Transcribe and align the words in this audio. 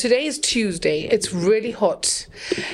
today 0.00 0.24
is 0.24 0.38
Tuesday. 0.38 1.02
It's 1.02 1.30
really 1.30 1.72
hot. 1.72 2.26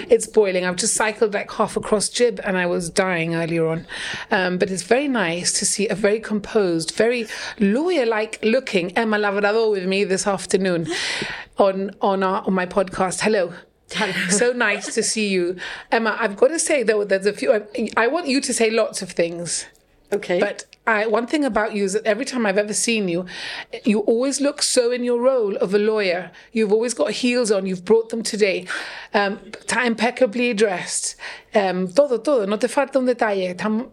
It's 0.08 0.28
boiling. 0.28 0.64
I've 0.64 0.76
just 0.76 0.94
cycled 0.94 1.34
like 1.34 1.50
half 1.50 1.76
across 1.76 2.08
Jib 2.08 2.40
and 2.44 2.56
I 2.56 2.66
was 2.66 2.88
dying 2.88 3.34
earlier 3.34 3.66
on. 3.66 3.84
Um, 4.30 4.58
but 4.58 4.70
it's 4.70 4.84
very 4.84 5.08
nice 5.08 5.52
to 5.58 5.66
see 5.66 5.88
a 5.88 5.96
very 5.96 6.20
composed, 6.20 6.92
very 6.92 7.26
lawyer-like 7.58 8.38
looking 8.44 8.96
Emma 8.96 9.18
Labrador 9.18 9.72
with 9.72 9.86
me 9.86 10.04
this 10.04 10.24
afternoon 10.24 10.86
on 11.58 11.90
on 12.00 12.22
our 12.22 12.42
on 12.46 12.54
my 12.54 12.64
podcast. 12.64 13.20
Hello. 13.22 13.52
so 14.28 14.52
nice 14.52 14.94
to 14.94 15.02
see 15.02 15.28
you, 15.28 15.56
Emma. 15.90 16.16
I've 16.20 16.36
got 16.36 16.48
to 16.48 16.58
say 16.60 16.84
though, 16.84 17.02
there's 17.02 17.26
a 17.26 17.32
few. 17.32 17.52
I, 17.52 17.90
I 17.96 18.06
want 18.06 18.28
you 18.28 18.40
to 18.40 18.54
say 18.54 18.70
lots 18.70 19.02
of 19.02 19.10
things. 19.10 19.66
Okay. 20.12 20.38
But 20.38 20.64
I, 20.86 21.06
one 21.06 21.26
thing 21.26 21.44
about 21.44 21.74
you 21.74 21.84
is 21.84 21.94
that 21.94 22.06
every 22.06 22.24
time 22.24 22.46
I've 22.46 22.58
ever 22.58 22.72
seen 22.72 23.08
you, 23.08 23.26
you 23.84 24.00
always 24.00 24.40
look 24.40 24.62
so 24.62 24.92
in 24.92 25.02
your 25.02 25.20
role 25.20 25.56
of 25.56 25.74
a 25.74 25.78
lawyer. 25.78 26.30
You've 26.52 26.72
always 26.72 26.94
got 26.94 27.10
heels 27.10 27.50
on. 27.50 27.66
You've 27.66 27.84
brought 27.84 28.10
them 28.10 28.22
today, 28.22 28.66
um, 29.12 29.40
impeccably 29.84 30.54
dressed. 30.54 31.16
Um, 31.54 31.88
todo, 31.88 32.18
todo. 32.18 32.46
No 32.46 32.56
te 32.56 32.68
falta 32.68 32.96
un 32.96 33.06
detalle. 33.06 33.56
Tan 33.58 33.90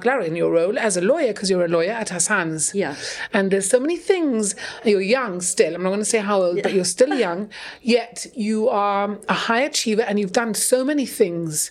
claro, 0.00 0.24
in 0.24 0.36
your 0.36 0.50
role 0.50 0.78
as 0.78 0.96
a 0.96 1.00
lawyer, 1.00 1.32
because 1.32 1.50
you're 1.50 1.64
a 1.64 1.68
lawyer 1.68 1.92
at 1.92 2.10
Hassan's. 2.10 2.74
Yeah. 2.74 2.96
And 3.32 3.50
there's 3.50 3.68
so 3.68 3.80
many 3.80 3.96
things. 3.96 4.54
You're 4.84 5.00
young 5.00 5.40
still. 5.40 5.74
I'm 5.74 5.82
not 5.82 5.90
going 5.90 6.00
to 6.00 6.04
say 6.04 6.18
how 6.18 6.42
old, 6.42 6.62
but 6.62 6.72
you're 6.72 6.84
still 6.84 7.14
young. 7.26 7.50
Yet 7.80 8.26
you 8.34 8.68
are 8.68 9.18
a 9.28 9.34
high 9.34 9.62
achiever 9.62 10.02
and 10.02 10.18
you've 10.18 10.32
done 10.32 10.54
so 10.54 10.84
many 10.84 11.06
things. 11.06 11.70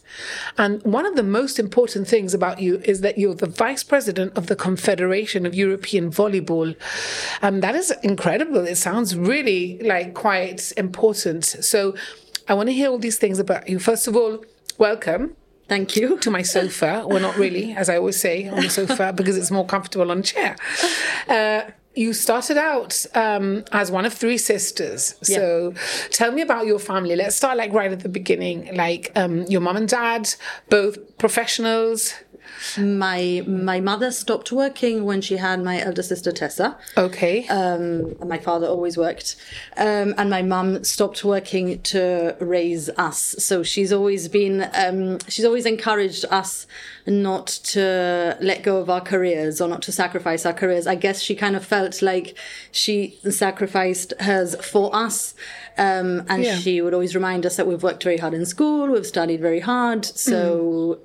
And 0.57 0.81
one 0.83 1.05
of 1.05 1.15
the 1.15 1.23
most 1.23 1.59
important 1.59 2.07
things 2.07 2.33
about 2.33 2.59
you 2.59 2.81
is 2.85 3.01
that 3.01 3.17
you're 3.17 3.35
the 3.35 3.47
vice 3.47 3.83
president 3.83 4.37
of 4.37 4.47
the 4.47 4.55
Confederation 4.55 5.45
of 5.45 5.55
European 5.55 6.11
Volleyball. 6.11 6.75
And 7.41 7.61
that 7.63 7.75
is 7.75 7.91
incredible. 8.03 8.65
It 8.65 8.75
sounds 8.77 9.15
really 9.15 9.79
like 9.79 10.13
quite 10.13 10.71
important. 10.77 11.45
So 11.45 11.95
I 12.47 12.53
want 12.53 12.69
to 12.69 12.73
hear 12.73 12.89
all 12.89 12.99
these 12.99 13.17
things 13.17 13.39
about 13.39 13.69
you. 13.69 13.79
First 13.79 14.07
of 14.07 14.15
all, 14.15 14.43
welcome 14.77 15.35
Thank 15.67 15.95
you. 15.95 16.17
to 16.19 16.31
my 16.31 16.41
sofa. 16.41 17.03
Well, 17.05 17.21
not 17.21 17.37
really, 17.37 17.73
as 17.73 17.89
I 17.89 17.97
always 17.97 18.19
say, 18.19 18.47
on 18.47 18.61
the 18.61 18.69
sofa 18.69 19.13
because 19.15 19.37
it's 19.37 19.51
more 19.51 19.65
comfortable 19.65 20.11
on 20.11 20.19
a 20.19 20.23
chair. 20.23 20.55
Uh, 21.27 21.61
you 21.93 22.13
started 22.13 22.57
out 22.57 23.05
um, 23.15 23.63
as 23.71 23.91
one 23.91 24.05
of 24.05 24.13
three 24.13 24.37
sisters. 24.37 25.15
So 25.21 25.73
tell 26.11 26.31
me 26.31 26.41
about 26.41 26.65
your 26.65 26.79
family. 26.79 27.15
Let's 27.15 27.35
start 27.35 27.57
like 27.57 27.73
right 27.73 27.91
at 27.91 27.99
the 27.99 28.09
beginning. 28.09 28.75
Like 28.75 29.11
um, 29.15 29.43
your 29.43 29.61
mum 29.61 29.77
and 29.77 29.87
dad, 29.87 30.33
both 30.69 31.17
professionals. 31.17 32.13
My 32.77 33.43
my 33.47 33.79
mother 33.79 34.11
stopped 34.11 34.51
working 34.51 35.05
when 35.05 35.21
she 35.21 35.37
had 35.37 35.63
my 35.63 35.79
elder 35.81 36.03
sister 36.03 36.31
Tessa. 36.31 36.77
Okay. 36.97 37.47
Um, 37.47 38.15
and 38.19 38.27
my 38.29 38.37
father 38.37 38.67
always 38.67 38.97
worked, 38.97 39.35
um, 39.77 40.13
and 40.17 40.29
my 40.29 40.41
mum 40.41 40.83
stopped 40.83 41.23
working 41.23 41.81
to 41.83 42.35
raise 42.39 42.89
us. 42.97 43.35
So 43.39 43.63
she's 43.63 43.91
always 43.91 44.27
been 44.27 44.69
um, 44.73 45.19
she's 45.27 45.45
always 45.45 45.65
encouraged 45.65 46.25
us 46.29 46.67
not 47.07 47.47
to 47.47 48.37
let 48.41 48.63
go 48.63 48.77
of 48.77 48.89
our 48.89 49.01
careers 49.01 49.59
or 49.59 49.67
not 49.67 49.81
to 49.83 49.91
sacrifice 49.91 50.45
our 50.45 50.53
careers. 50.53 50.87
I 50.87 50.95
guess 50.95 51.21
she 51.21 51.35
kind 51.35 51.55
of 51.55 51.65
felt 51.65 52.01
like 52.01 52.37
she 52.71 53.17
sacrificed 53.29 54.13
hers 54.19 54.55
for 54.63 54.95
us. 54.95 55.33
Um, 55.77 56.25
and 56.29 56.43
Yeah. 56.43 56.57
she 56.57 56.81
would 56.81 56.93
always 56.93 57.15
remind 57.15 57.45
us 57.45 57.55
that 57.55 57.65
we've 57.65 57.81
worked 57.81 58.03
very 58.03 58.17
hard 58.17 58.33
in 58.33 58.45
school, 58.45 58.87
we've 58.87 59.05
studied 59.05 59.41
very 59.41 59.61
hard. 59.61 60.05
So 60.05 60.99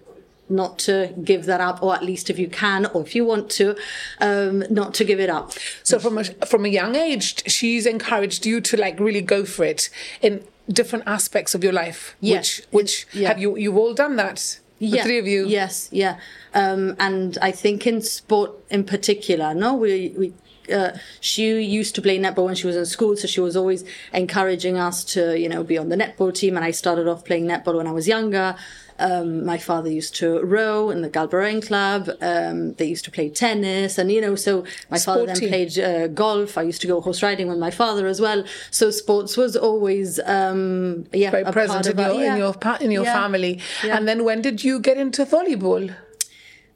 not 0.49 0.79
to 0.81 1.13
give 1.25 1.47
that 1.47 1.61
up, 1.61 1.83
or 1.83 1.95
at 1.95 2.05
least 2.05 2.31
if 2.31 2.39
you 2.39 2.49
can, 2.49 2.87
or 2.87 3.03
if 3.03 3.15
you 3.15 3.25
want 3.25 3.51
to, 3.51 3.77
um, 4.21 4.65
not 4.71 4.95
to 4.95 5.05
give 5.05 5.21
it 5.21 5.31
up. 5.31 5.53
So 5.83 5.99
from 5.99 6.19
a 6.19 6.25
from 6.47 6.65
a 6.65 6.69
young 6.69 6.95
age, 6.97 7.51
she's 7.51 7.87
encouraged 7.87 8.47
you 8.47 8.61
to 8.61 8.77
like 8.77 8.99
really 9.01 9.21
go 9.23 9.45
for 9.45 9.65
it 9.65 9.91
in 10.23 10.43
different 10.69 11.05
aspects 11.07 11.55
of 11.55 11.63
your 11.65 11.73
life. 11.73 12.17
Yes. 12.21 12.59
Which 12.71 12.73
which 12.73 13.07
Yeah. 13.13 13.29
have 13.29 13.39
you 13.39 13.57
you've 13.57 13.77
all 13.77 13.95
done 13.95 14.17
that. 14.17 14.61
The 14.79 14.99
three 15.01 15.19
of 15.19 15.27
you. 15.27 15.47
Yes, 15.47 15.89
yeah. 15.91 16.19
Um, 16.53 16.97
and 16.99 17.39
I 17.41 17.51
think 17.51 17.87
in 17.87 18.03
sport 18.03 18.53
in 18.69 18.85
particular, 18.85 19.55
no, 19.55 19.75
we 19.75 20.13
we. 20.19 20.33
Uh, 20.71 20.93
she 21.21 21.61
used 21.63 21.95
to 21.95 22.03
play 22.03 22.19
netball 22.19 22.47
when 22.47 22.55
she 22.55 22.67
was 22.67 22.77
in 22.77 22.87
school, 22.87 23.17
so 23.17 23.27
she 23.27 23.41
was 23.41 23.57
always 23.57 23.85
encouraging 24.13 24.77
us 24.79 25.05
to, 25.05 25.39
you 25.39 25.49
know, 25.49 25.63
be 25.63 25.79
on 25.79 25.89
the 25.89 25.97
netball 25.97 26.35
team. 26.35 26.57
And 26.57 26.65
I 26.65 26.71
started 26.71 27.07
off 27.09 27.25
playing 27.25 27.47
netball 27.47 27.77
when 27.77 27.87
I 27.87 27.93
was 27.93 28.07
younger. 28.09 28.57
Um, 28.99 29.45
my 29.45 29.59
father 29.59 29.91
used 29.91 30.15
to 30.17 30.41
row 30.41 30.89
in 30.89 31.03
the 31.03 31.11
Galbrain 31.11 31.61
Club. 31.61 32.09
Um, 32.23 32.73
they 32.75 32.87
used 32.87 33.05
to 33.05 33.11
play 33.11 33.29
tennis, 33.29 33.99
and 33.99 34.11
you 34.11 34.23
know, 34.23 34.37
so 34.37 34.65
my 34.91 34.99
father 34.99 35.27
then 35.27 35.37
played 35.37 35.79
uh, 35.79 36.07
golf. 36.09 36.57
I 36.57 36.63
used 36.63 36.81
to 36.81 36.87
go 36.87 37.03
horse 37.03 37.23
riding 37.23 37.47
with 37.49 37.59
my 37.59 37.71
father 37.71 38.07
as 38.07 38.23
well. 38.23 38.43
So 38.71 38.91
sports 38.91 39.37
was 39.37 39.55
always, 39.55 40.19
um, 40.21 41.05
yeah, 41.13 41.31
very 41.31 41.43
a 41.43 41.53
present 41.53 41.85
part 41.85 41.95
in 41.95 42.01
our- 42.01 42.13
your, 42.15 42.23
yeah. 42.23 42.33
in 42.33 42.39
your 42.39 42.55
in 42.81 42.91
your 42.91 43.05
Yeah. 43.05 43.13
family. 43.13 43.61
Yeah. 43.85 43.99
And 43.99 44.09
then 44.09 44.25
when 44.25 44.41
did 44.41 44.65
you 44.65 44.81
get 44.81 44.97
into 44.97 45.27
volleyball? 45.27 45.95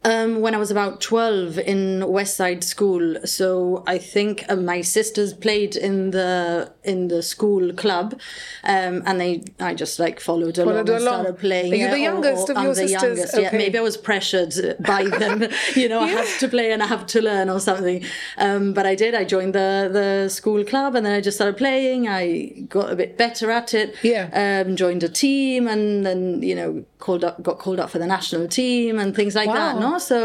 Um, 0.03 0.41
when 0.41 0.55
I 0.55 0.59
was 0.59 0.71
about 0.71 1.03
12 1.03 1.59
in 1.59 2.09
West 2.09 2.37
Side 2.37 2.65
School. 2.65 3.16
So 3.27 3.84
I 3.87 3.99
think 3.99 4.44
uh, 4.49 4.56
my 4.56 4.81
sisters 4.81 5.34
played 5.34 5.77
in 5.77 6.11
the 6.12 6.72
in 6.84 7.09
the 7.09 7.22
school 7.22 7.72
club. 7.75 8.19
Um, 8.65 9.03
and 9.05 9.21
they 9.21 9.44
I 9.59 9.75
just 9.75 9.99
like 9.99 10.19
followed 10.19 10.56
along 10.56 10.72
Followed 10.75 10.88
and 10.88 10.99
along. 11.03 11.21
started 11.21 11.38
playing. 11.38 11.72
Are 11.72 11.77
you 11.77 11.84
yeah, 11.84 11.91
the 11.91 11.99
youngest 12.00 12.49
of 12.49 12.56
I'm 12.56 12.65
your 12.65 12.75
the 12.75 12.88
sisters? 12.88 13.03
youngest, 13.03 13.38
yeah. 13.38 13.50
Maybe 13.53 13.77
I 13.77 13.83
was 13.83 13.99
pressured 13.99 14.55
by 14.81 15.05
them. 15.22 15.44
you 15.77 15.88
know, 15.88 16.00
I 16.00 16.09
have 16.09 16.38
to 16.38 16.49
play 16.49 16.72
and 16.72 16.82
I 16.82 16.87
have 16.87 17.05
to 17.09 17.21
learn 17.21 17.50
or 17.50 17.61
something. 17.61 18.03
Um, 18.38 18.72
but 18.72 18.87
I 18.87 18.94
did. 18.94 19.15
I 19.15 19.25
joined 19.25 19.55
the, 19.55 19.91
the 19.93 20.28
school 20.31 20.65
club 20.65 20.94
and 20.94 21.05
then 21.05 21.12
I 21.12 21.21
just 21.21 21.37
started 21.37 21.59
playing. 21.59 22.09
I 22.09 22.65
got 22.69 22.91
a 22.91 22.97
bit 22.97 23.19
better 23.19 23.50
at 23.50 23.75
it. 23.75 23.94
Yeah. 24.03 24.62
Um, 24.65 24.77
joined 24.77 25.03
a 25.03 25.09
team 25.11 25.69
and 25.69 26.06
then, 26.06 26.43
you 26.43 26.55
know, 26.55 26.84
called 26.99 27.25
up, 27.25 27.43
got 27.43 27.59
called 27.59 27.81
up 27.81 27.91
for 27.91 27.99
the 27.99 28.06
national 28.06 28.49
team 28.49 28.99
and 28.99 29.15
things 29.15 29.34
like 29.34 29.49
that. 29.49 29.77
Wow. 29.77 29.90
No, 29.91 29.99
so 29.99 30.19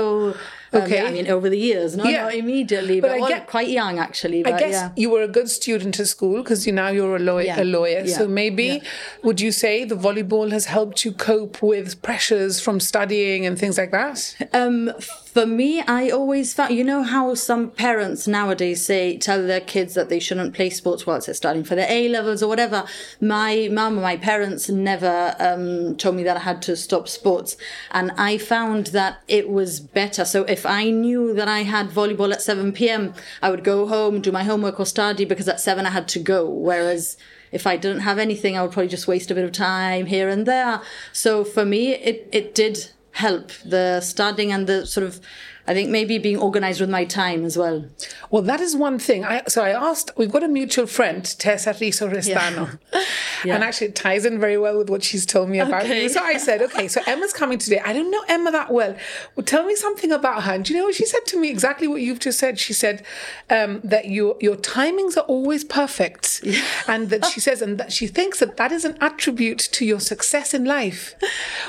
um, 0.73 0.81
Okay. 0.81 0.95
yeah, 0.97 1.05
I 1.09 1.11
mean, 1.11 1.27
over 1.35 1.49
the 1.49 1.57
years, 1.57 1.95
no, 1.95 2.03
Yeah. 2.03 2.23
not 2.23 2.33
immediately, 2.35 2.99
But 2.99 3.11
but, 3.19 3.21
I 3.25 3.29
get- 3.29 3.47
quite 3.47 3.69
young 3.69 3.97
actually. 4.07 4.43
But 4.43 4.53
I 4.53 4.59
guess 4.59 4.73
yeah. 4.73 4.89
you 5.01 5.09
were 5.09 5.23
a 5.23 5.27
good 5.37 5.49
student 5.49 5.99
at 5.99 6.07
school 6.07 6.37
because 6.43 6.67
you 6.67 6.73
now 6.73 6.89
you're 6.89 7.15
a 7.15 7.19
lawyer. 7.31 7.45
Yeah. 7.45 7.61
A 7.61 7.67
lawyer. 7.77 8.07
So 8.07 8.27
maybe 8.27 8.81
would 9.23 9.39
you 9.45 9.51
say 9.51 9.73
the 9.85 9.95
volleyball 10.07 10.51
has 10.51 10.65
helped 10.65 11.05
you 11.05 11.11
cope 11.13 11.61
with 11.61 12.01
pressures 12.01 12.59
from 12.65 12.79
studying 12.79 13.45
and 13.45 13.57
things 13.57 13.77
like 13.77 13.91
that? 13.91 14.17
Um, 14.53 14.91
for 15.35 15.45
me, 15.45 15.81
I 15.81 16.11
always 16.11 16.53
found, 16.53 16.75
you 16.75 16.85
know, 16.85 17.03
how 17.03 17.35
some 17.35 17.69
parents 17.69 18.25
nowadays 18.25 18.85
say, 18.85 19.17
tell 19.17 19.45
their 19.45 19.59
kids 19.59 19.93
that 19.93 20.07
they 20.07 20.17
shouldn't 20.17 20.53
play 20.53 20.69
sports 20.69 21.05
whilst 21.05 21.25
they're 21.25 21.35
studying 21.35 21.65
for 21.65 21.75
their 21.75 21.91
A 21.91 22.07
levels 22.07 22.41
or 22.41 22.47
whatever. 22.47 22.85
My 23.19 23.67
mum, 23.69 23.95
my 23.95 24.15
parents 24.15 24.69
never 24.69 25.35
um, 25.37 25.97
told 25.97 26.15
me 26.15 26.23
that 26.23 26.37
I 26.37 26.39
had 26.39 26.61
to 26.61 26.77
stop 26.77 27.09
sports. 27.09 27.57
And 27.91 28.11
I 28.11 28.37
found 28.37 28.87
that 28.87 29.23
it 29.27 29.49
was 29.49 29.81
better. 29.81 30.23
So 30.23 30.43
if 30.45 30.65
I 30.65 30.89
knew 30.89 31.33
that 31.33 31.49
I 31.49 31.63
had 31.63 31.89
volleyball 31.89 32.31
at 32.31 32.41
7 32.41 32.71
p.m., 32.71 33.13
I 33.41 33.49
would 33.49 33.65
go 33.65 33.87
home, 33.87 34.21
do 34.21 34.31
my 34.31 34.45
homework 34.45 34.79
or 34.79 34.85
study 34.85 35.25
because 35.25 35.49
at 35.49 35.59
7 35.59 35.85
I 35.85 35.89
had 35.89 36.07
to 36.07 36.19
go. 36.19 36.49
Whereas 36.49 37.17
if 37.51 37.67
I 37.67 37.75
didn't 37.75 38.03
have 38.03 38.19
anything, 38.19 38.57
I 38.57 38.61
would 38.61 38.71
probably 38.71 38.87
just 38.87 39.05
waste 39.05 39.29
a 39.31 39.35
bit 39.35 39.43
of 39.43 39.51
time 39.51 40.05
here 40.05 40.29
and 40.29 40.45
there. 40.45 40.81
So 41.11 41.43
for 41.43 41.65
me, 41.65 41.93
it, 41.93 42.29
it 42.31 42.55
did 42.55 42.91
help 43.15 43.51
the 43.63 44.01
studying 44.01 44.51
and 44.51 44.67
the 44.67 44.85
sort 44.85 45.05
of 45.05 45.19
I 45.67 45.73
think 45.73 45.89
maybe 45.89 46.17
being 46.19 46.37
organized 46.37 46.79
with 46.79 46.89
my 46.89 47.05
time 47.05 47.43
as 47.43 47.57
well. 47.57 47.85
Well, 48.29 48.43
that 48.43 48.59
is 48.61 48.75
one 48.75 48.99
thing. 48.99 49.25
I, 49.25 49.43
so 49.47 49.63
I 49.63 49.69
asked, 49.71 50.11
we've 50.15 50.31
got 50.31 50.43
a 50.43 50.47
mutual 50.47 50.85
friend, 50.85 51.23
Tessa 51.39 51.75
Riso 51.79 52.07
Restano. 52.09 52.79
And 53.43 53.63
actually, 53.63 53.87
it 53.87 53.95
ties 53.95 54.25
in 54.25 54.39
very 54.39 54.57
well 54.57 54.75
with 54.79 54.89
what 54.89 55.03
she's 55.03 55.23
told 55.23 55.49
me 55.49 55.59
about 55.59 55.83
Okay. 55.83 56.01
you. 56.03 56.09
So 56.09 56.19
I 56.19 56.37
said, 56.37 56.63
okay, 56.63 56.87
so 56.87 56.99
Emma's 57.05 57.31
coming 57.31 57.59
today. 57.59 57.79
I 57.79 57.93
don't 57.93 58.09
know 58.09 58.23
Emma 58.27 58.51
that 58.51 58.71
well. 58.71 58.95
Well, 59.35 59.45
tell 59.45 59.63
me 59.65 59.75
something 59.75 60.11
about 60.11 60.43
her. 60.43 60.53
And 60.53 60.65
do 60.65 60.73
you 60.73 60.79
know 60.79 60.85
what 60.85 60.95
she 60.95 61.05
said 61.05 61.25
to 61.27 61.39
me? 61.39 61.49
Exactly 61.51 61.87
what 61.87 62.01
you've 62.01 62.17
just 62.19 62.39
said. 62.39 62.57
She 62.59 62.73
said 62.73 63.05
um, 63.51 63.81
that 63.83 64.05
your, 64.07 64.35
your 64.39 64.55
timings 64.55 65.15
are 65.15 65.25
always 65.27 65.63
perfect. 65.63 66.43
And 66.87 67.11
that 67.11 67.25
she 67.25 67.39
says, 67.39 67.61
and 67.61 67.77
that 67.77 67.91
she 67.93 68.07
thinks 68.07 68.39
that 68.39 68.57
that 68.57 68.71
is 68.71 68.83
an 68.83 68.97
attribute 68.99 69.59
to 69.73 69.85
your 69.85 69.99
success 69.99 70.53
in 70.55 70.65
life. 70.65 71.13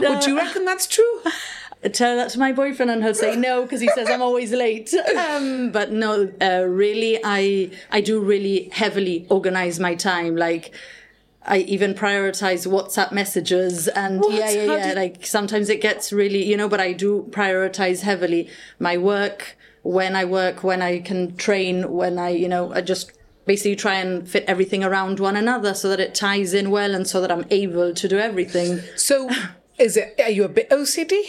Would 0.00 0.24
you 0.24 0.38
reckon 0.38 0.64
that's 0.64 0.86
true? 0.86 1.20
I 1.86 1.88
tell 1.88 2.16
that 2.16 2.30
to 2.30 2.40
my 2.40 2.50
boyfriend 2.50 2.90
and 2.90 3.04
he'll 3.04 3.14
say 3.14 3.36
no 3.36 3.62
because 3.62 3.80
he 3.80 3.88
says 3.94 4.10
I'm 4.10 4.20
always 4.20 4.50
late. 4.50 4.92
Um, 5.16 5.70
but 5.70 5.92
no, 5.92 6.32
uh, 6.42 6.64
really, 6.66 7.20
I 7.22 7.70
I 7.92 8.00
do 8.00 8.18
really 8.20 8.68
heavily 8.72 9.24
organize 9.30 9.78
my 9.78 9.94
time. 9.94 10.34
Like 10.34 10.74
I 11.44 11.58
even 11.58 11.94
prioritize 11.94 12.66
WhatsApp 12.66 13.12
messages 13.12 13.86
and 13.86 14.18
What? 14.20 14.32
yeah, 14.34 14.50
yeah, 14.50 14.86
yeah. 14.86 14.92
Like 14.94 15.24
sometimes 15.24 15.68
it 15.68 15.80
gets 15.80 16.12
really, 16.12 16.42
you 16.44 16.56
know, 16.56 16.68
but 16.68 16.80
I 16.80 16.92
do 16.92 17.28
prioritize 17.30 18.00
heavily 18.00 18.48
my 18.80 18.98
work 18.98 19.56
when 19.82 20.16
I 20.16 20.24
work, 20.24 20.64
when 20.64 20.82
I 20.82 20.98
can 20.98 21.36
train, 21.36 21.92
when 21.92 22.18
I, 22.18 22.30
you 22.30 22.48
know, 22.48 22.72
I 22.72 22.80
just 22.80 23.12
basically 23.44 23.76
try 23.76 23.94
and 23.94 24.28
fit 24.28 24.44
everything 24.48 24.82
around 24.82 25.20
one 25.20 25.36
another 25.36 25.72
so 25.72 25.88
that 25.90 26.00
it 26.00 26.16
ties 26.16 26.52
in 26.52 26.72
well 26.72 26.96
and 26.96 27.06
so 27.06 27.20
that 27.20 27.30
I'm 27.30 27.46
able 27.50 27.94
to 27.94 28.08
do 28.08 28.18
everything. 28.18 28.80
So 28.96 29.30
is 29.78 29.96
it, 29.96 30.20
are 30.20 30.30
you 30.30 30.42
a 30.42 30.48
bit 30.48 30.68
OCD? 30.70 31.22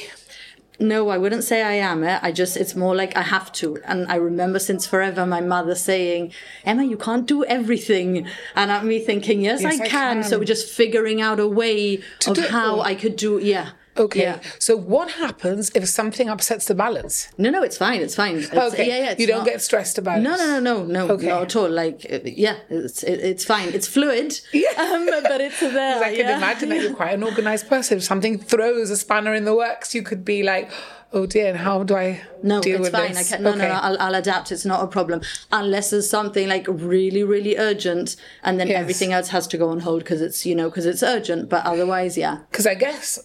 No, 0.80 1.10
I 1.10 1.18
wouldn't 1.18 1.44
say 1.44 1.64
I 1.64 1.74
am. 1.74 2.04
Eh? 2.04 2.20
I 2.22 2.32
just, 2.32 2.56
it's 2.56 2.76
more 2.76 2.96
like 2.96 3.18
I 3.18 3.24
have 3.24 3.52
to. 3.54 3.80
And 3.86 4.06
I 4.12 4.16
remember 4.16 4.60
since 4.60 4.86
forever 4.86 5.26
my 5.26 5.42
mother 5.42 5.74
saying, 5.74 6.34
Emma, 6.64 6.84
you 6.84 6.98
can't 6.98 7.26
do 7.26 7.44
everything. 7.46 8.28
And 8.56 8.72
I'm 8.72 8.88
me 8.88 9.00
thinking, 9.00 9.42
yes, 9.42 9.62
Yes, 9.62 9.80
I, 9.80 9.84
I 9.86 9.88
can. 9.88 10.22
can. 10.22 10.24
So 10.24 10.44
just 10.44 10.70
figuring 10.70 11.20
out 11.20 11.40
a 11.40 11.48
way 11.48 12.04
of 12.28 12.36
do 12.36 12.44
it 12.44 12.52
how. 12.52 12.82
I 12.82 12.94
could 12.94 13.16
do, 13.16 13.40
yeah. 13.40 13.72
Okay. 14.00 14.22
Yeah. 14.22 14.40
So 14.60 14.76
what 14.78 15.12
happens 15.12 15.72
if 15.76 15.88
something 15.88 16.30
upsets 16.30 16.66
the 16.66 16.76
balance? 16.76 17.30
No, 17.38 17.50
no, 17.50 17.64
it's 17.64 17.78
fine. 17.78 18.02
It's 18.02 18.16
fine. 18.16 18.38
It's, 18.38 18.54
Okay. 18.54 18.88
Yeah, 18.88 18.98
yeah. 19.12 19.16
you 19.18 19.28
don't 19.28 19.40
not- 19.40 19.48
get 19.48 19.62
stressed 19.62 19.98
about 19.98 20.20
it. 20.20 20.22
no, 20.22 20.36
no, 20.36 20.60
no, 20.60 20.60
no, 20.60 20.86
no, 21.08 21.14
Okay. 21.14 21.28
not 21.28 21.42
at 21.44 21.56
all. 21.56 21.70
Like, 21.70 22.06
uh, 22.12 22.20
yeah, 22.24 22.58
it's 22.70 23.04
it, 23.04 23.20
it's 23.20 23.46
fine. 23.46 23.70
It's 23.70 23.88
fluid, 23.88 24.40
um, 24.78 25.06
but 25.32 25.42
it's 25.42 25.60
there. 25.60 26.04
I 26.04 26.10
can 26.16 26.26
yeah. 26.28 26.38
imagine 26.38 26.70
that 26.70 26.82
you're 26.82 26.94
quite 27.02 27.14
an 27.14 27.24
organized 27.24 27.68
person. 27.68 27.98
If 27.98 28.04
something 28.04 28.38
throws 28.40 28.90
a 28.90 28.98
spanner 28.98 29.34
in 29.34 29.46
the 29.46 29.56
works, 29.56 29.94
you 29.96 30.02
could 30.04 30.24
be 30.26 30.44
like, 30.44 30.70
"Oh 31.14 31.26
dear, 31.26 31.48
and 31.50 31.58
how 31.58 31.84
do 31.84 31.96
I 31.96 32.22
No, 32.44 32.62
deal 32.62 32.80
with 32.82 32.92
fine. 32.92 33.14
this?" 33.14 33.32
I 33.32 33.36
can, 33.36 33.44
no, 33.44 33.50
okay. 33.52 33.60
no, 33.60 33.68
no. 33.70 33.74
I'll, 33.76 33.98
I'll 34.00 34.16
adapt. 34.16 34.52
It's 34.52 34.66
not 34.66 34.84
a 34.84 34.88
problem, 34.88 35.22
unless 35.52 35.90
there's 35.92 36.10
something 36.10 36.48
like 36.48 36.66
really, 36.70 37.24
really 37.24 37.58
urgent, 37.58 38.16
and 38.44 38.60
then 38.60 38.68
Yes. 38.68 38.80
everything 38.82 39.14
else 39.14 39.30
has 39.30 39.48
to 39.48 39.58
go 39.58 39.70
on 39.70 39.80
hold 39.82 40.00
because 40.04 40.22
it's 40.22 40.46
you 40.46 40.56
know 40.56 40.70
because 40.70 40.86
it's 40.86 41.04
urgent. 41.04 41.50
But 41.50 41.66
otherwise, 41.66 42.18
yeah, 42.18 42.40
because 42.52 42.68
I 42.68 42.76
guess 42.76 43.20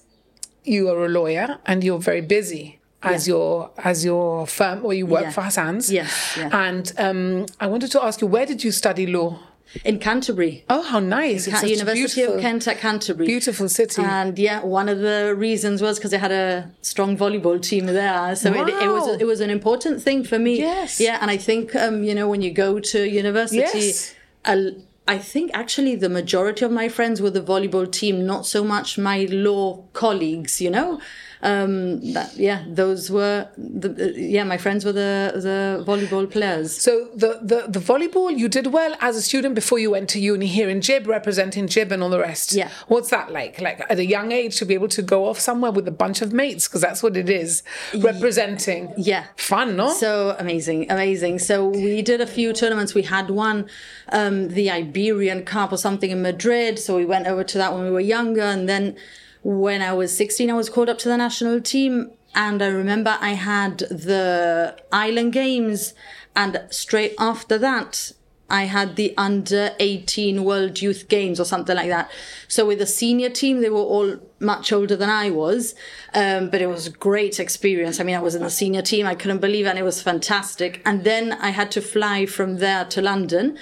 you 0.64 0.88
are 0.88 1.04
a 1.04 1.08
lawyer 1.08 1.58
and 1.66 1.82
you're 1.84 1.98
very 1.98 2.20
busy 2.20 2.78
as 3.02 3.26
your 3.26 3.70
as 3.78 4.04
your 4.04 4.46
firm 4.46 4.84
or 4.84 4.94
you 4.94 5.06
work 5.06 5.24
Yeah. 5.24 5.30
for 5.32 5.42
Hassan's. 5.42 5.90
Yes, 5.90 6.34
yeah. 6.36 6.50
And 6.52 6.92
um, 6.98 7.46
I 7.58 7.66
wanted 7.66 7.90
to 7.92 8.02
ask 8.04 8.20
you, 8.20 8.26
where 8.28 8.46
did 8.46 8.62
you 8.64 8.70
study 8.72 9.06
law? 9.06 9.38
in 9.86 9.98
Canterbury, 9.98 10.64
Oh, 10.68 10.82
how 10.82 10.98
nice! 11.00 11.46
It's 11.48 11.60
Ca- 11.60 11.66
University 11.66 12.20
of 12.24 12.28
beautiful- 12.34 12.42
Kent 12.42 12.68
at 12.68 12.76
Canterbury. 12.76 13.26
Beautiful 13.26 13.70
city. 13.70 14.02
And 14.02 14.38
yeah, 14.38 14.60
one 14.62 14.86
of 14.90 14.98
the 14.98 15.34
reasons 15.34 15.80
was 15.80 15.98
because 15.98 16.10
they 16.10 16.18
had 16.18 16.30
a 16.30 16.70
strong 16.82 17.16
volleyball 17.16 17.58
team 17.58 17.86
there, 17.86 18.36
so 18.36 18.52
it, 18.52 18.68
it 18.68 18.88
was 18.88 19.18
it 19.22 19.26
was 19.26 19.40
an 19.40 19.48
important 19.48 20.02
thing 20.02 20.24
for 20.24 20.38
me. 20.38 20.58
Yes. 20.58 21.00
Yeah, 21.00 21.16
and 21.22 21.30
I 21.30 21.38
think 21.38 21.74
um, 21.74 22.04
you 22.04 22.14
know 22.14 22.28
when 22.28 22.42
you 22.42 22.50
go 22.52 22.80
to 22.80 23.08
university, 23.08 23.60
Yes. 23.60 24.14
a- 24.44 24.74
I 25.06 25.18
think 25.18 25.50
actually 25.52 25.96
the 25.96 26.08
majority 26.08 26.64
of 26.64 26.70
my 26.70 26.88
friends 26.88 27.20
were 27.20 27.30
the 27.30 27.42
volleyball 27.42 27.90
team, 27.90 28.24
not 28.24 28.46
so 28.46 28.62
much 28.62 28.98
my 28.98 29.26
law 29.30 29.84
colleagues. 29.92 30.60
You 30.60 30.70
know, 30.70 31.00
um, 31.42 32.00
that 32.12 32.36
yeah, 32.36 32.64
those 32.68 33.10
were 33.10 33.48
the 33.56 33.90
uh, 33.90 34.12
yeah 34.16 34.44
my 34.44 34.56
friends 34.56 34.84
were 34.84 34.92
the 34.92 35.32
the 35.34 35.84
volleyball 35.84 36.30
players. 36.30 36.80
So 36.80 37.08
the, 37.14 37.40
the 37.42 37.66
the 37.68 37.80
volleyball 37.80 38.36
you 38.36 38.48
did 38.48 38.68
well 38.68 38.94
as 39.00 39.16
a 39.16 39.22
student 39.22 39.54
before 39.54 39.78
you 39.78 39.90
went 39.90 40.08
to 40.10 40.20
uni 40.20 40.46
here 40.46 40.68
in 40.68 40.80
Jib, 40.80 41.06
representing 41.06 41.66
Jib 41.66 41.90
and 41.90 42.02
all 42.02 42.10
the 42.10 42.20
rest. 42.20 42.52
Yeah. 42.52 42.70
What's 42.86 43.10
that 43.10 43.32
like? 43.32 43.60
Like 43.60 43.80
at 43.90 43.98
a 43.98 44.06
young 44.06 44.30
age 44.30 44.56
to 44.58 44.64
be 44.64 44.74
able 44.74 44.88
to 44.88 45.02
go 45.02 45.26
off 45.28 45.40
somewhere 45.40 45.72
with 45.72 45.88
a 45.88 45.92
bunch 45.92 46.22
of 46.22 46.32
mates 46.32 46.68
because 46.68 46.80
that's 46.80 47.02
what 47.02 47.16
it 47.16 47.28
is, 47.28 47.62
representing. 47.98 48.94
Yeah. 48.96 49.26
Fun, 49.36 49.76
no? 49.76 49.92
So 49.92 50.36
amazing, 50.38 50.90
amazing. 50.90 51.40
So 51.40 51.68
we 51.68 52.02
did 52.02 52.20
a 52.20 52.26
few 52.26 52.52
tournaments. 52.52 52.94
We 52.94 53.02
had 53.02 53.30
one, 53.30 53.68
um, 54.10 54.48
the 54.48 54.70
Iberian 54.70 55.44
Cup 55.44 55.72
or 55.72 55.76
something 55.76 56.10
in 56.10 56.22
Madrid. 56.22 56.78
So 56.78 56.96
we 56.96 57.04
went 57.04 57.26
over 57.26 57.42
to 57.42 57.58
that 57.58 57.72
when 57.72 57.82
we 57.82 57.90
were 57.90 58.00
younger. 58.00 58.42
And 58.42 58.68
then 58.68 58.96
when 59.42 59.82
I 59.82 59.92
was 59.92 60.16
16, 60.16 60.50
I 60.50 60.54
was 60.54 60.70
called 60.70 60.88
up 60.88 60.98
to 60.98 61.08
the 61.08 61.16
national 61.16 61.60
team. 61.60 62.12
And 62.34 62.62
I 62.62 62.68
remember 62.68 63.18
I 63.20 63.30
had 63.30 63.78
the 63.78 64.76
Island 64.90 65.32
Games. 65.32 65.94
And 66.34 66.62
straight 66.70 67.14
after 67.18 67.58
that, 67.58 68.12
I 68.52 68.64
had 68.64 68.96
the 68.96 69.14
under 69.16 69.70
18 69.80 70.44
World 70.44 70.82
Youth 70.82 71.08
Games 71.08 71.40
or 71.40 71.44
something 71.44 71.74
like 71.74 71.88
that. 71.88 72.10
So 72.48 72.66
with 72.66 72.78
the 72.78 72.86
senior 72.86 73.30
team, 73.30 73.62
they 73.62 73.70
were 73.70 73.78
all 73.78 74.18
much 74.40 74.72
older 74.72 74.94
than 74.94 75.08
I 75.08 75.30
was, 75.30 75.74
um, 76.12 76.50
but 76.50 76.60
it 76.60 76.66
was 76.66 76.86
a 76.86 76.90
great 76.90 77.40
experience. 77.40 77.98
I 77.98 78.04
mean, 78.04 78.14
I 78.14 78.20
was 78.20 78.34
in 78.34 78.42
the 78.42 78.50
senior 78.50 78.82
team. 78.82 79.06
I 79.06 79.14
couldn't 79.14 79.40
believe 79.40 79.64
it, 79.64 79.70
and 79.70 79.78
it 79.78 79.84
was 79.84 80.02
fantastic. 80.02 80.82
And 80.84 81.02
then 81.02 81.32
I 81.32 81.48
had 81.48 81.70
to 81.72 81.80
fly 81.80 82.26
from 82.26 82.58
there 82.58 82.84
to 82.84 83.00
London 83.00 83.56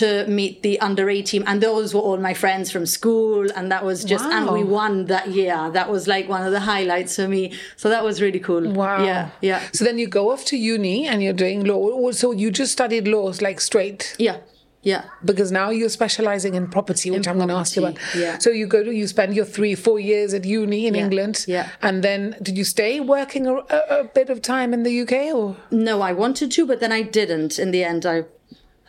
to 0.00 0.08
meet 0.26 0.62
the 0.62 0.78
under 0.80 1.08
18 1.10 1.42
and 1.46 1.60
those 1.62 1.94
were 1.94 2.00
all 2.08 2.18
my 2.18 2.34
friends 2.42 2.70
from 2.70 2.84
school 2.86 3.46
and 3.56 3.70
that 3.72 3.82
was 3.84 4.04
just 4.12 4.24
and 4.36 4.50
we 4.56 4.62
won 4.78 5.06
that 5.06 5.26
year 5.40 5.58
that 5.78 5.88
was 5.94 6.06
like 6.14 6.28
one 6.28 6.42
of 6.48 6.52
the 6.52 6.60
highlights 6.72 7.16
for 7.16 7.26
me 7.28 7.42
so 7.76 7.88
that 7.94 8.02
was 8.08 8.20
really 8.24 8.40
cool 8.48 8.64
Wow. 8.82 9.04
yeah 9.04 9.30
yeah 9.40 9.60
So 9.72 9.84
then 9.84 9.98
you 10.02 10.06
go 10.20 10.24
off 10.32 10.44
to 10.50 10.56
uni 10.56 11.06
and 11.06 11.22
you're 11.22 11.40
doing 11.46 11.64
law. 11.64 12.10
So 12.12 12.26
you 12.42 12.48
just 12.50 12.72
studied 12.72 13.06
laws 13.16 13.36
like 13.46 13.58
straight 13.60 14.02
yeah 14.18 14.38
yeah 14.82 15.02
because 15.30 15.50
now 15.60 15.68
you're 15.78 15.88
specializing 16.02 16.54
in 16.54 16.64
property, 16.76 17.10
which 17.10 17.26
I'm 17.28 17.36
going 17.42 17.48
to 17.54 17.54
ask 17.62 17.74
you 17.76 17.82
about. 17.84 17.98
yeah. 18.24 18.38
So 18.38 18.48
you 18.50 18.66
go 18.76 18.80
to 18.84 18.92
you 19.00 19.06
spend 19.08 19.34
your 19.38 19.44
three 19.56 19.74
four 19.74 19.98
years 20.12 20.30
at 20.38 20.44
uni 20.44 20.80
in 20.88 20.94
Yeah, 20.94 21.04
England. 21.04 21.44
yeah. 21.48 21.66
And 21.82 21.96
then 22.06 22.20
did 22.46 22.56
you 22.60 22.64
stay 22.76 22.92
working 23.00 23.44
a, 23.52 23.54
a, 23.78 23.80
a 24.00 24.04
bit 24.18 24.28
of 24.30 24.38
time 24.40 24.70
in 24.76 24.84
the 24.88 24.94
UK 25.02 25.14
or? 25.38 25.56
No, 25.88 25.94
I 26.10 26.12
wanted 26.22 26.48
to, 26.56 26.60
but 26.70 26.78
then 26.82 26.92
I 27.00 27.02
didn't. 27.02 27.58
In 27.58 27.70
the 27.72 27.82
end, 27.92 28.02
I 28.06 28.16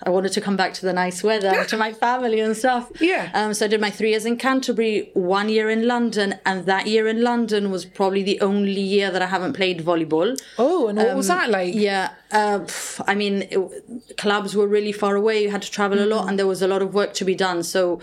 I 0.06 0.10
wanted 0.10 0.32
to 0.34 0.42
come 0.42 0.56
back 0.56 0.74
to 0.76 0.86
the 0.86 0.94
nice 0.94 1.24
weather, 1.24 1.66
to 1.66 1.78
my 1.78 1.92
family 1.94 2.40
and 2.40 2.56
stuff. 2.56 2.90
Yeah. 3.02 3.32
Um, 3.34 3.54
so 3.54 3.66
I 3.66 3.68
did 3.68 3.82
my 3.82 3.90
three 3.92 4.12
years 4.12 4.26
in 4.26 4.38
Canterbury, 4.38 5.10
one 5.14 5.50
year 5.50 5.70
in 5.70 5.88
London, 5.88 6.36
and 6.46 6.66
that 6.66 6.88
year 6.88 7.08
in 7.08 7.22
London 7.22 7.70
was 7.72 7.86
probably 7.86 8.24
the 8.24 8.40
only 8.42 8.80
year 8.80 9.12
that 9.12 9.22
I 9.22 9.26
haven't 9.26 9.54
played 9.54 9.80
volleyball. 9.84 10.40
Oh, 10.58 10.88
and 10.88 10.98
what 10.98 11.16
was 11.16 11.28
that 11.28 11.50
like? 11.50 11.74
Yeah, 11.74 12.12
uh, 12.32 12.60
pff, 12.60 13.02
I 13.08 13.16
mean, 13.16 13.36
it, 13.52 13.60
clubs 14.18 14.56
were 14.56 14.68
really 14.68 14.92
far 14.92 15.16
away. 15.16 15.44
You 15.44 15.50
had 15.52 15.62
to 15.64 15.72
travel 15.72 16.00
a 16.00 16.06
lot, 16.06 16.20
Mm-hmm. 16.22 16.30
and 16.30 16.40
there 16.40 16.48
was 16.48 16.62
a 16.62 16.68
lot 16.68 16.82
of 16.82 16.94
work 16.94 17.14
to 17.16 17.26
be 17.26 17.36
done. 17.36 17.64
So. 17.64 18.00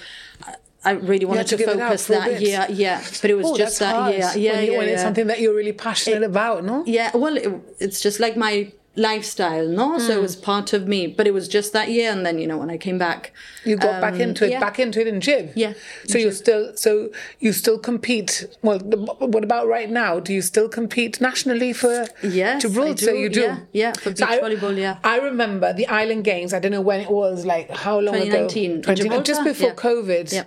I- 0.84 0.92
really 0.92 1.24
wanted 1.26 1.48
to 1.48 1.56
to, 1.56 1.62
it 1.64 1.66
focus 1.66 2.06
that 2.06 2.40
year, 2.40 2.64
yeah. 2.70 3.02
But 3.20 3.30
it 3.32 3.34
was 3.34 3.46
Oh, 3.46 3.56
just 3.56 3.80
that 3.80 3.92
hard. 3.96 4.12
year, 4.14 4.30
yeah, 4.36 4.52
when, 4.52 4.66
yeah, 4.70 4.78
when 4.78 4.88
it's 4.88 4.98
yeah. 4.98 5.02
something 5.02 5.26
that 5.26 5.40
you're 5.40 5.54
really 5.60 5.72
passionate 5.72 6.22
about, 6.22 6.64
no? 6.64 6.84
Yeah, 6.86 7.10
well, 7.16 7.36
it, 7.36 7.50
it's 7.80 8.00
just 8.00 8.20
like 8.20 8.36
my 8.36 8.70
lifestyle, 8.96 9.68
no? 9.68 9.98
So 9.98 10.12
it 10.18 10.20
was 10.22 10.36
part 10.36 10.72
of 10.72 10.88
me, 10.88 11.06
but 11.06 11.26
it 11.26 11.34
was 11.34 11.48
just 11.48 11.72
that 11.72 11.90
year, 11.90 12.10
and 12.10 12.24
then 12.24 12.38
you 12.38 12.46
know 12.46 12.56
when 12.58 12.70
I 12.70 12.76
came 12.78 12.98
back, 12.98 13.32
You 13.64 13.76
got 13.76 14.00
back 14.00 14.14
um, 14.14 14.20
into 14.20 14.44
it, 14.46 14.50
yeah. 14.52 14.60
back 14.60 14.78
into 14.78 15.00
it 15.00 15.06
in 15.06 15.20
Jib. 15.20 15.52
Yeah, 15.54 15.74
So 16.06 16.18
you're 16.18 16.32
still, 16.32 16.76
so 16.76 17.10
you 17.40 17.52
still 17.52 17.78
compete. 17.78 18.46
Well, 18.62 18.78
the, 18.78 18.96
what 18.96 19.44
about 19.44 19.66
right 19.68 19.90
now? 19.90 20.20
Do 20.20 20.32
you 20.32 20.42
still 20.42 20.68
compete 20.68 21.20
nationally 21.20 21.72
for 21.72 22.06
Yes, 22.22 22.62
to 22.62 22.68
rule? 22.68 22.96
So 22.96 23.12
you 23.12 23.28
do. 23.28 23.40
yeah, 23.40 23.58
yeah, 23.72 23.92
for 23.92 24.10
beach 24.10 24.20
volleyball, 24.20 24.76
yeah. 24.76 24.98
I 25.04 25.18
remember 25.18 25.72
the 25.72 25.86
Island 25.88 26.24
Games. 26.24 26.52
I 26.54 26.58
don't 26.58 26.72
know 26.72 26.80
when 26.80 27.00
it 27.00 27.10
was. 27.10 27.44
Like 27.44 27.70
how 27.70 27.98
long 28.00 28.14
2019, 28.14 28.70
ago? 28.72 28.94
2019, 28.94 29.24
just 29.24 29.44
before 29.44 29.68
Yeah. 29.68 29.74
COVID. 29.74 30.32
Yeah. 30.32 30.44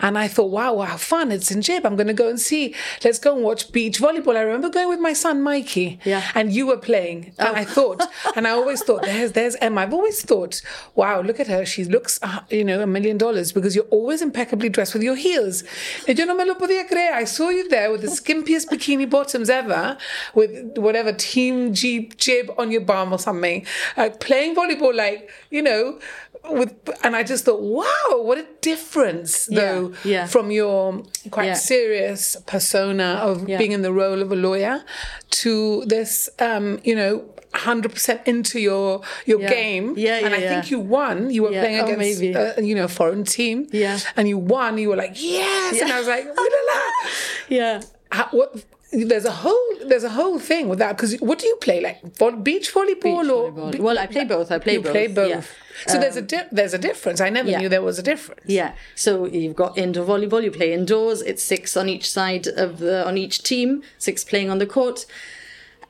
And 0.00 0.18
I 0.18 0.28
thought, 0.28 0.50
wow, 0.50 0.78
how 0.80 0.96
fun! 0.96 1.30
It's 1.32 1.50
in 1.50 1.60
Jib. 1.62 1.84
I'm 1.86 1.96
going 1.96 2.08
to 2.08 2.14
go 2.24 2.28
and 2.28 2.40
see. 2.40 2.74
Let's 3.04 3.18
go 3.18 3.34
and 3.36 3.44
watch 3.44 3.70
beach 3.72 4.00
volleyball. 4.00 4.36
I 4.36 4.42
remember 4.42 4.70
going 4.70 4.88
with 4.88 5.00
my 5.00 5.12
son 5.12 5.42
Mikey. 5.42 5.98
Yeah. 6.04 6.22
And 6.34 6.52
you 6.52 6.66
were 6.66 6.76
playing, 6.78 7.32
and 7.38 7.56
I 7.56 7.64
thought, 7.64 7.91
and 8.36 8.46
I 8.46 8.50
always 8.50 8.82
thought, 8.82 9.02
there's 9.02 9.32
there's 9.32 9.56
Emma. 9.56 9.82
I've 9.82 9.92
always 9.92 10.22
thought, 10.22 10.62
wow, 10.94 11.20
look 11.20 11.40
at 11.40 11.46
her. 11.48 11.64
She 11.66 11.84
looks, 11.84 12.18
uh, 12.22 12.40
you 12.50 12.64
know, 12.64 12.80
a 12.80 12.86
million 12.86 13.18
dollars 13.18 13.52
because 13.52 13.74
you're 13.76 13.84
always 13.90 14.22
impeccably 14.22 14.68
dressed 14.68 14.94
with 14.94 15.02
your 15.02 15.16
heels. 15.16 15.64
Yo 16.06 16.24
no 16.24 16.34
me 16.34 16.44
lo 16.44 16.54
podía 16.54 16.88
creer. 16.88 17.12
I 17.12 17.24
saw 17.24 17.48
you 17.50 17.68
there 17.68 17.90
with 17.90 18.02
the 18.02 18.08
skimpiest 18.08 18.68
bikini 18.68 19.08
bottoms 19.08 19.50
ever, 19.50 19.96
with 20.34 20.76
whatever 20.78 21.12
team 21.12 21.72
Jeep 21.74 22.16
jib 22.16 22.50
on 22.58 22.70
your 22.70 22.82
bum 22.82 23.12
or 23.12 23.18
something, 23.18 23.66
uh, 23.96 24.10
playing 24.20 24.54
volleyball 24.54 24.94
like 24.94 25.30
you 25.50 25.62
know. 25.62 25.98
With 26.50 26.74
and 27.04 27.14
I 27.14 27.22
just 27.22 27.44
thought, 27.44 27.60
wow, 27.60 28.20
what 28.20 28.36
a 28.36 28.44
difference 28.62 29.46
though 29.46 29.92
yeah. 30.04 30.26
from 30.26 30.50
your 30.50 31.04
quite 31.30 31.46
Yeah. 31.46 31.54
serious 31.54 32.36
persona 32.46 33.20
of 33.22 33.48
Yeah. 33.48 33.58
being 33.58 33.70
in 33.70 33.82
the 33.82 33.92
role 33.92 34.20
of 34.20 34.32
a 34.32 34.34
lawyer 34.34 34.82
to 35.42 35.84
this, 35.86 36.28
um, 36.40 36.80
you 36.82 36.96
know, 36.96 37.22
hundred 37.54 37.92
percent 37.92 38.20
into 38.26 38.58
your 38.60 39.02
your 39.26 39.40
Yeah. 39.40 39.50
game. 39.50 39.94
Yeah, 39.96 40.16
And 40.18 40.30
yeah, 40.30 40.36
I 40.36 40.40
think 40.40 40.70
you 40.70 40.78
won. 40.80 41.30
You 41.30 41.42
were 41.44 41.50
playing 41.50 41.80
Oh, 41.80 41.84
against, 41.86 42.22
uh, 42.22 42.60
you 42.60 42.74
know, 42.74 42.84
a 42.84 42.88
foreign 42.88 43.24
team. 43.24 43.66
Yeah. 43.72 43.98
And 44.16 44.28
you 44.28 44.38
won. 44.38 44.78
You 44.78 44.88
were 44.90 44.96
like, 44.96 45.12
yes. 45.20 45.80
And 45.80 45.92
I 45.92 45.98
was 45.98 46.08
like, 46.08 46.24
ooh 46.24 46.50
la 46.56 46.72
la. 46.74 46.80
yeah. 47.48 47.82
How, 48.10 48.28
what? 48.30 48.64
There's 48.94 49.24
a 49.24 49.30
whole 49.30 49.64
there's 49.86 50.04
a 50.04 50.10
whole 50.10 50.38
thing 50.38 50.68
with 50.68 50.78
that 50.78 50.94
because 50.98 51.14
what 51.20 51.38
do 51.38 51.46
you 51.46 51.56
play 51.56 51.80
like 51.80 52.02
beach 52.44 52.74
volleyball 52.74 53.22
Beach 53.22 53.30
or 53.30 53.50
volleyball. 53.50 53.78
Well, 53.78 53.98
I 53.98 54.06
play 54.06 54.24
both. 54.24 54.52
I 54.52 54.58
play 54.58 54.74
you 54.74 54.82
both. 54.82 54.92
play 54.92 55.06
both. 55.06 55.30
yeah. 55.30 55.42
So 55.90 55.98
there's 55.98 56.16
a 56.16 56.20
di- 56.22 56.48
there's 56.52 56.74
a 56.74 56.78
difference. 56.78 57.18
I 57.22 57.30
never 57.30 57.48
yeah. 57.48 57.58
knew 57.60 57.70
there 57.70 57.80
was 57.80 57.98
a 57.98 58.02
difference. 58.02 58.42
Yeah. 58.46 58.74
So 58.94 59.24
you've 59.24 59.56
got 59.56 59.78
indoor 59.78 60.04
volleyball. 60.04 60.42
You 60.44 60.50
play 60.50 60.74
indoors. 60.74 61.22
It's 61.22 61.42
six 61.42 61.74
on 61.74 61.88
each 61.88 62.10
side 62.10 62.46
of 62.46 62.80
the 62.80 63.06
on 63.06 63.16
each 63.16 63.42
team. 63.42 63.82
Six 63.96 64.24
playing 64.24 64.50
on 64.50 64.58
the 64.58 64.66
court. 64.66 65.06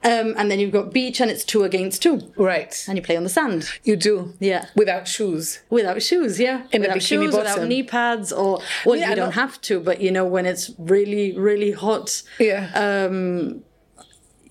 Um, 0.04 0.34
and 0.36 0.50
then 0.50 0.58
you've 0.58 0.72
got 0.72 0.92
beach, 0.92 1.20
and 1.20 1.30
it's 1.30 1.44
two 1.44 1.62
against 1.62 2.02
two, 2.02 2.32
Right. 2.36 2.74
and 2.88 2.96
you 2.98 3.02
play 3.02 3.16
on 3.16 3.22
the 3.22 3.30
sand 3.30 3.68
You 3.84 3.94
do. 3.96 4.34
Yeah. 4.40 4.66
Without 4.74 5.06
shoes. 5.06 5.60
without 5.70 6.02
shoes. 6.02 6.40
Yeah, 6.40 6.62
In 6.72 6.80
without 6.82 7.00
shoes, 7.02 7.32
without 7.34 7.68
knee 7.68 7.84
pads, 7.84 8.32
or 8.32 8.60
well, 8.84 8.96
Yeah, 8.98 9.10
you 9.10 9.16
don't 9.16 9.32
have 9.32 9.60
to, 9.62 9.78
but 9.78 10.00
you 10.00 10.10
know 10.10 10.24
when 10.24 10.44
it's 10.44 10.72
really 10.78 11.36
really 11.38 11.70
hot. 11.70 12.22
Yeah. 12.40 12.70
Um, 12.74 13.62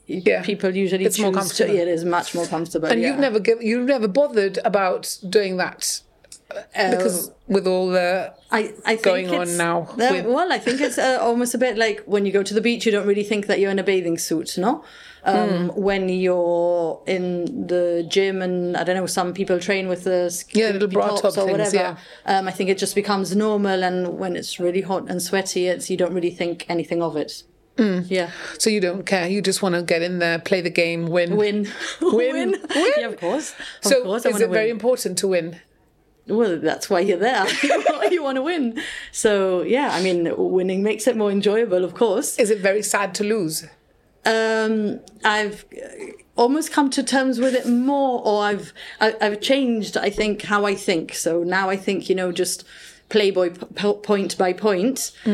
yeah. 0.08 0.41
people 0.43 0.75
usually 0.75 1.05
It's 1.05 1.20
more 1.20 1.31
comfortable. 1.34 1.70
to, 1.72 1.75
yeah, 1.75 1.84
it 1.84 1.88
is 1.89 2.05
much 2.05 2.34
more 2.36 2.46
comfortable. 2.46 2.88
And 2.88 3.01
yeah. 3.01 3.10
you've 3.10 3.20
never 3.20 3.39
given, 3.39 3.65
you've 3.65 3.88
never 3.88 4.08
bothered 4.08 4.58
about 4.65 5.17
doing 5.29 5.58
that 5.58 6.01
because 6.75 7.31
with 7.48 7.65
all 7.65 7.89
the 7.89 8.34
I, 8.51 8.74
I 8.86 8.96
think 8.98 9.03
going 9.03 9.29
on 9.34 9.55
now 9.58 9.84
uh, 9.93 9.96
with- 10.12 10.25
well, 10.25 10.51
I 10.51 10.60
think 10.60 10.81
it's 10.81 10.98
uh, 10.98 11.17
almost 11.22 11.53
a 11.53 11.58
bit 11.58 11.77
like 11.77 12.01
when 12.05 12.25
you 12.25 12.31
go 12.31 12.43
to 12.43 12.53
the 12.53 12.62
beach, 12.62 12.86
you 12.86 12.91
don't 12.91 13.08
really 13.08 13.24
think 13.24 13.48
that 13.48 13.60
you're 13.60 13.72
in 13.72 13.79
a 13.79 13.84
bathing 13.84 14.17
suit, 14.17 14.58
no? 14.58 14.84
Um, 15.24 15.70
Hmm. 15.70 15.82
When 15.82 16.10
you're 16.10 17.01
in 17.06 17.68
the 17.68 18.04
gym, 18.10 18.42
and 18.42 18.75
I 18.75 18.84
don't 18.84 18.96
know, 18.96 19.06
some 19.06 19.34
people 19.34 19.60
train 19.60 19.88
with 19.88 20.04
the 20.06 20.34
Yeah, 20.54 20.70
little 20.72 20.88
bra 20.88 21.10
tops 21.10 21.22
top 21.22 21.38
or 21.38 21.46
things, 21.48 21.51
whatever. 21.51 21.75
yeah. 21.75 21.96
Um, 22.25 22.48
I 22.48 22.51
think 22.51 22.70
it 22.70 22.78
just 22.80 22.96
becomes 22.96 23.36
normal, 23.36 23.84
and 23.84 24.18
when 24.18 24.36
it's 24.36 24.60
really 24.60 24.82
hot 24.82 25.10
and 25.10 25.22
sweaty, 25.22 25.68
it's 25.68 25.90
you 25.92 25.98
don't 25.98 26.13
really 26.13 26.32
think 26.32 26.66
anything 26.70 27.04
of 27.04 27.16
it. 27.16 27.44
Hmm. 27.78 28.00
Yeah, 28.08 28.32
so 28.58 28.70
you 28.70 28.82
don't 28.82 29.06
care. 29.06 29.28
You 29.28 29.42
just 29.42 29.62
want 29.62 29.75
to 29.75 29.82
get 29.84 30.01
in 30.01 30.20
there, 30.20 30.40
play 30.40 30.60
the 30.62 30.70
game, 30.70 31.06
win. 31.08 31.36
win, 31.44 31.68
Win. 32.01 32.51
Win. 32.51 32.60
Yeah, 32.98 33.08
of 33.08 33.20
course. 33.20 33.51
Of 33.84 33.90
So 33.92 34.04
course, 34.04 34.25
is 34.25 34.42
it 34.42 34.50
very 34.50 34.70
important 34.70 35.18
to 35.20 35.28
win? 35.28 35.60
Well, 36.28 36.60
that's 36.60 36.90
why 36.90 37.00
you're 37.00 37.18
there. 37.18 37.46
you 38.12 38.22
want 38.24 38.36
to 38.38 38.42
win. 38.42 38.82
So 39.12 39.62
yeah, 39.62 39.90
I 39.92 40.01
mean, 40.04 40.34
winning 40.36 40.84
makes 40.84 41.08
it 41.08 41.16
more 41.16 41.32
enjoyable, 41.32 41.84
of 41.86 41.94
course. 41.94 42.38
Is 42.38 42.50
it 42.50 42.60
very 42.60 42.82
sad 42.84 43.13
to 43.16 43.24
lose? 43.24 43.66
Um, 44.25 45.00
I've 45.24 45.66
almost 46.38 46.72
come 46.72 46.90
to 46.92 47.04
terms 47.04 47.40
with 47.40 47.54
it 47.56 47.68
more, 47.68 48.22
or 48.24 48.44
I've 48.44 48.74
I, 49.00 49.16
I've 49.22 49.42
changed. 49.42 49.98
I 49.98 50.10
think 50.10 50.44
how 50.44 50.66
I 50.66 50.75
think. 50.75 51.13
So 51.16 51.44
now 51.44 51.70
I 51.70 51.78
think 51.78 52.10
you 52.10 52.16
know 52.16 52.32
just 52.32 52.63
playboy 53.10 53.50
p- 53.75 53.94
point 54.04 54.38
by 54.38 54.54
point 54.54 55.12
um, 55.25 55.32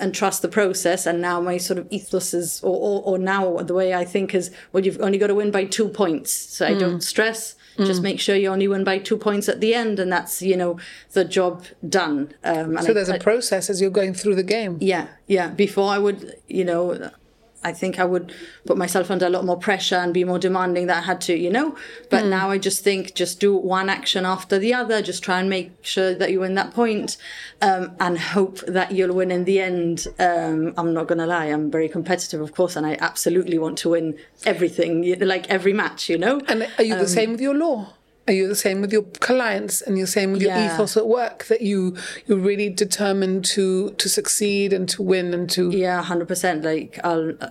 and 0.00 0.14
trust 0.14 0.40
the 0.42 0.48
process. 0.48 1.04
And 1.04 1.20
now 1.20 1.40
my 1.40 1.56
sort 1.56 1.76
of 1.80 1.88
ethos 1.90 2.32
is, 2.32 2.62
or, 2.62 2.76
or, 2.76 3.02
or 3.02 3.18
now 3.18 3.56
the 3.56 3.74
way 3.74 3.92
I 3.92 4.04
think 4.04 4.36
is, 4.36 4.52
well, 4.72 4.84
you've 4.86 5.00
only 5.00 5.18
got 5.18 5.26
to 5.26 5.34
win 5.34 5.50
by 5.50 5.64
two 5.64 5.88
points. 5.88 6.30
So 6.30 6.64
I 6.66 6.74
don't 6.74 7.00
stress. 7.00 7.56
Just 7.78 8.02
make 8.02 8.18
sure 8.18 8.34
you 8.34 8.48
only 8.50 8.66
win 8.66 8.82
by 8.82 8.98
two 8.98 9.16
points 9.16 9.48
at 9.48 9.60
the 9.60 9.72
end, 9.72 10.00
and 10.00 10.10
that's 10.12 10.42
you 10.42 10.56
know 10.56 10.78
the 11.12 11.24
job 11.24 11.64
done. 11.88 12.34
Um, 12.42 12.76
and 12.76 12.84
So 12.84 12.92
there's 12.92 13.08
I- 13.08 13.16
a 13.16 13.20
process 13.20 13.70
as 13.70 13.80
you're 13.80 13.90
going 13.90 14.14
through 14.14 14.34
the 14.34 14.42
game. 14.42 14.78
yeah, 14.80 15.06
yeah. 15.28 15.46
Before 15.50 15.88
I 15.88 15.98
would, 15.98 16.34
you 16.48 16.64
know, 16.64 17.10
I 17.64 17.72
think 17.72 17.98
I 17.98 18.04
would 18.04 18.32
put 18.66 18.76
myself 18.76 19.10
under 19.10 19.26
a 19.26 19.30
lot 19.30 19.44
more 19.44 19.56
pressure 19.58 19.96
and 19.96 20.14
be 20.14 20.22
more 20.24 20.38
demanding 20.38 20.86
that 20.86 20.98
I 20.98 21.06
had 21.06 21.20
to, 21.22 21.36
you 21.36 21.50
know. 21.50 21.76
But 22.08 22.24
now 22.26 22.50
I 22.50 22.58
just 22.58 22.84
think 22.84 23.14
just 23.14 23.40
do 23.40 23.56
one 23.56 23.88
action 23.88 24.24
after 24.24 24.58
the 24.58 24.72
other, 24.74 25.02
just 25.02 25.22
try 25.24 25.40
and 25.40 25.50
make 25.50 25.72
sure 25.82 26.14
that 26.14 26.30
you 26.30 26.40
win 26.40 26.54
that 26.54 26.72
point, 26.72 27.16
um, 27.60 27.96
and 27.98 28.18
hope 28.18 28.60
that 28.66 28.92
you'll 28.92 29.14
win 29.14 29.30
in 29.30 29.44
the 29.44 29.60
end. 29.60 30.06
Um, 30.18 30.72
I'm 30.76 30.94
not 30.94 31.08
gonna 31.08 31.26
lie, 31.26 31.46
I'm 31.46 31.70
very 31.70 31.88
competitive, 31.88 32.40
of 32.40 32.54
course, 32.54 32.76
and 32.76 32.86
I 32.86 32.96
absolutely 33.00 33.58
want 33.58 33.78
to 33.78 33.90
win 33.90 34.16
everything, 34.46 35.18
like 35.20 35.48
every 35.50 35.72
match, 35.72 36.08
you 36.08 36.18
know. 36.18 36.40
And 36.48 36.68
are 36.78 36.84
you 36.84 36.94
Um, 36.94 37.00
the 37.00 37.08
same 37.08 37.32
with 37.32 37.40
your 37.40 37.54
law? 37.54 37.94
Are 38.28 38.32
you 38.32 38.46
the 38.46 38.54
same 38.54 38.82
with 38.82 38.92
your 38.92 39.02
clients 39.02 39.80
and 39.80 39.96
you're 39.96 40.06
same 40.06 40.32
with 40.32 40.42
your 40.42 40.54
ethos 40.56 40.98
at 40.98 41.06
work 41.08 41.46
that 41.46 41.62
you 41.62 41.96
you're 42.26 42.38
really 42.38 42.68
determined 42.68 43.46
to 43.46 43.90
to 43.92 44.08
succeed 44.08 44.74
and 44.74 44.86
to 44.90 45.02
win 45.02 45.32
and 45.32 45.48
to 45.50 45.70
Yeah, 45.70 46.02
hundred 46.02 46.28
percent. 46.28 46.62
Like 46.62 47.00
I'll, 47.02 47.32
uh, 47.40 47.50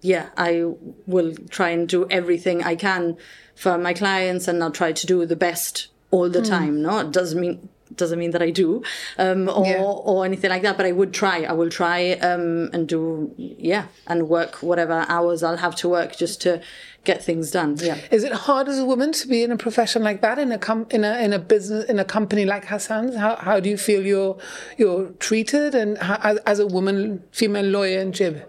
yeah, 0.00 0.30
I 0.36 0.64
will 1.06 1.34
try 1.50 1.70
and 1.70 1.88
do 1.88 2.08
everything 2.10 2.64
I 2.64 2.74
can 2.74 3.16
for 3.54 3.78
my 3.78 3.94
clients, 3.94 4.48
and 4.48 4.62
I'll 4.62 4.72
try 4.72 4.90
to 4.90 5.06
do 5.06 5.24
the 5.24 5.36
best 5.36 5.88
all 6.10 6.28
the 6.28 6.42
time. 6.42 6.82
No, 6.82 6.98
it 6.98 7.12
doesn't 7.12 7.40
mean 7.40 7.68
doesn't 7.96 8.18
mean 8.18 8.30
that 8.32 8.42
I 8.42 8.50
do, 8.50 8.82
um, 9.18 9.48
or 9.48 9.66
Yeah. 9.66 9.82
or 9.82 10.24
anything 10.24 10.50
like 10.50 10.62
that. 10.62 10.76
But 10.76 10.86
I 10.86 10.92
would 10.92 11.12
try. 11.12 11.44
I 11.44 11.52
will 11.52 11.70
try 11.70 12.12
um, 12.12 12.70
and 12.72 12.86
do 12.88 13.32
yeah, 13.36 13.86
and 14.06 14.28
work 14.28 14.56
whatever 14.62 15.04
hours 15.08 15.42
I'll 15.42 15.56
have 15.56 15.74
to 15.76 15.88
work 15.88 16.16
just 16.16 16.40
to 16.42 16.60
get 17.04 17.22
things 17.24 17.50
done. 17.50 17.76
Yeah. 17.78 17.96
Is 18.10 18.22
it 18.24 18.32
hard 18.32 18.68
as 18.68 18.78
a 18.78 18.84
woman 18.84 19.12
to 19.12 19.28
be 19.28 19.42
in 19.42 19.50
a 19.52 19.56
profession 19.56 20.02
like 20.02 20.20
that 20.20 20.38
in 20.38 20.52
a 20.52 20.58
com- 20.58 20.86
in 20.90 21.04
a 21.04 21.18
in 21.24 21.32
a 21.32 21.38
business 21.38 21.84
in 21.86 21.98
a 21.98 22.04
company 22.04 22.44
like 22.44 22.66
Hassan's? 22.66 23.16
How 23.16 23.36
how 23.36 23.60
do 23.60 23.70
you 23.70 23.76
feel 23.78 24.04
you're 24.04 24.36
you're 24.76 25.06
treated 25.18 25.74
and 25.74 25.96
how, 25.98 26.18
as, 26.22 26.38
as 26.46 26.58
a 26.58 26.66
woman, 26.66 27.22
female 27.32 27.64
lawyer 27.64 28.00
in 28.00 28.12
Jib? 28.12 28.42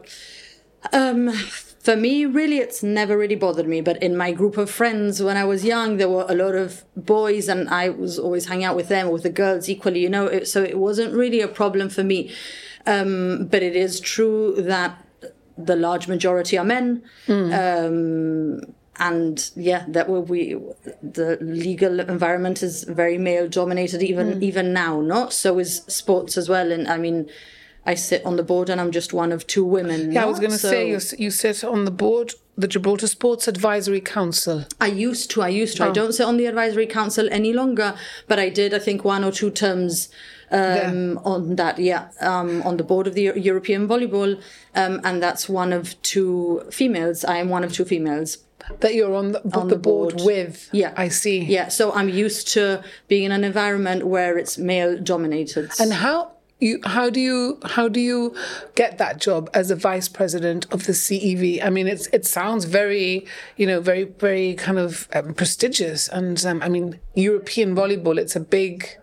Um, 0.93 1.31
for 1.89 1.95
me, 1.95 2.23
really, 2.23 2.59
it's 2.59 2.83
never 2.83 3.17
really 3.17 3.35
bothered 3.35 3.67
me. 3.67 3.81
But 3.81 3.97
in 4.03 4.15
my 4.15 4.31
group 4.31 4.57
of 4.57 4.69
friends, 4.69 5.23
when 5.23 5.37
I 5.37 5.43
was 5.43 5.65
young, 5.65 5.97
there 5.97 6.07
were 6.07 6.27
a 6.29 6.35
lot 6.35 6.53
of 6.53 6.85
boys, 6.95 7.49
and 7.49 7.67
I 7.67 7.89
was 7.89 8.19
always 8.19 8.45
hanging 8.45 8.65
out 8.65 8.75
with 8.75 8.89
them, 8.89 9.09
with 9.09 9.23
the 9.23 9.31
girls 9.31 9.67
equally, 9.67 10.01
you 10.01 10.09
know. 10.09 10.27
It, 10.27 10.47
so 10.47 10.61
it 10.61 10.77
wasn't 10.77 11.15
really 11.15 11.41
a 11.41 11.47
problem 11.47 11.89
for 11.89 12.03
me. 12.03 12.31
Um, 12.85 13.47
but 13.47 13.63
it 13.63 13.75
is 13.75 13.99
true 13.99 14.53
that 14.59 15.03
the 15.57 15.75
large 15.75 16.07
majority 16.07 16.59
are 16.59 16.63
men. 16.63 17.01
Um, 17.51 18.61
and 18.97 19.49
yeah, 19.55 19.85
that 19.87 20.09
will 20.09 20.21
we 20.21 20.59
the 21.01 21.39
legal 21.41 22.01
environment 22.01 22.61
is 22.61 22.83
very 22.83 23.17
male 23.17 23.47
dominated 23.47 24.03
even 24.03 24.43
even 24.43 24.73
now, 24.73 25.01
not 25.01 25.33
so 25.33 25.57
is 25.57 25.77
sports 25.87 26.37
as 26.37 26.49
well. 26.49 26.71
And 26.71 26.87
I 26.87 26.97
mean, 26.97 27.29
I 27.85 27.95
sit 27.95 28.23
on 28.25 28.35
the 28.35 28.43
board 28.43 28.69
and 28.69 28.79
I'm 28.81 28.91
just 28.91 29.13
one 29.13 29.31
of 29.31 29.47
two 29.47 29.65
women. 29.65 30.11
Yeah, 30.11 30.23
I 30.23 30.25
was 30.25 30.39
going 30.39 30.51
to 30.51 30.57
So 30.57 30.69
say 30.69 30.89
you 30.89 30.99
you 31.17 31.31
sit 31.31 31.63
on 31.63 31.85
the 31.85 31.91
board, 31.91 32.33
the 32.57 32.67
Gibraltar 32.67 33.07
Sports 33.07 33.47
Advisory 33.47 34.01
Council. 34.01 34.65
I 34.79 34.87
used 34.87 35.31
to, 35.31 35.41
I 35.41 35.47
used 35.49 35.79
Oh. 35.79 35.85
to. 35.85 35.89
I 35.89 35.93
don't 35.93 36.13
sit 36.13 36.25
on 36.25 36.37
the 36.37 36.45
advisory 36.45 36.85
council 36.87 37.27
any 37.31 37.53
longer, 37.53 37.95
but 38.27 38.37
I 38.39 38.49
did, 38.49 38.73
I 38.73 38.79
think, 38.79 39.03
one 39.05 39.23
or 39.23 39.31
two 39.31 39.49
terms 39.49 40.09
um, 40.51 41.19
on 41.23 41.55
that, 41.57 41.77
yeah, 41.79 42.07
um, 42.21 42.61
on 42.63 42.77
the 42.77 42.83
board 42.83 43.05
of 43.07 43.13
the 43.13 43.21
Eu- 43.21 43.35
European 43.35 43.87
Volleyball. 43.87 44.41
Um, 44.75 44.99
and 45.03 45.21
that's 45.21 45.47
one 45.47 45.71
of 45.71 45.99
two 46.01 46.63
females. 46.71 47.23
I 47.23 47.37
am 47.37 47.49
one 47.49 47.63
of 47.63 47.71
two 47.71 47.85
females. 47.85 48.37
That 48.81 48.93
you're 48.93 49.15
on 49.15 49.31
the, 49.31 49.41
the, 49.45 49.65
the 49.65 49.75
board, 49.77 50.17
board. 50.17 50.25
with. 50.25 50.69
Yeah. 50.71 50.93
I 50.97 51.07
see. 51.09 51.39
Yeah, 51.43 51.69
so 51.69 51.91
I'm 51.93 52.09
used 52.09 52.47
to 52.53 52.83
being 53.07 53.23
in 53.23 53.31
an 53.31 53.43
environment 53.43 54.05
where 54.07 54.37
it's 54.37 54.57
male 54.57 54.97
dominated. 54.99 55.71
And 55.79 55.93
how 55.93 56.31
you 56.59 56.79
how 56.83 57.09
do 57.09 57.19
you 57.19 57.59
how 57.63 57.87
do 57.87 57.99
you 57.99 58.35
get 58.75 58.97
that 58.97 59.19
job 59.19 59.49
as 59.53 59.71
a 59.71 59.75
vice 59.75 60.07
president 60.07 60.65
of 60.71 60.85
the 60.85 60.93
CEV? 60.93 61.63
I 61.63 61.69
mean, 61.69 61.87
it's 61.87 62.07
it 62.07 62.25
sounds 62.25 62.65
very 62.65 63.25
you 63.57 63.65
know 63.65 63.79
very 63.79 64.03
very 64.03 64.55
kind 64.55 64.77
of 64.77 65.07
um, 65.13 65.33
prestigious, 65.33 66.07
and 66.09 66.43
um, 66.45 66.61
I 66.61 66.69
mean 66.69 66.99
European 67.15 67.75
volleyball. 67.75 68.17
It's 68.17 68.35
a 68.35 68.41
big 68.41 68.97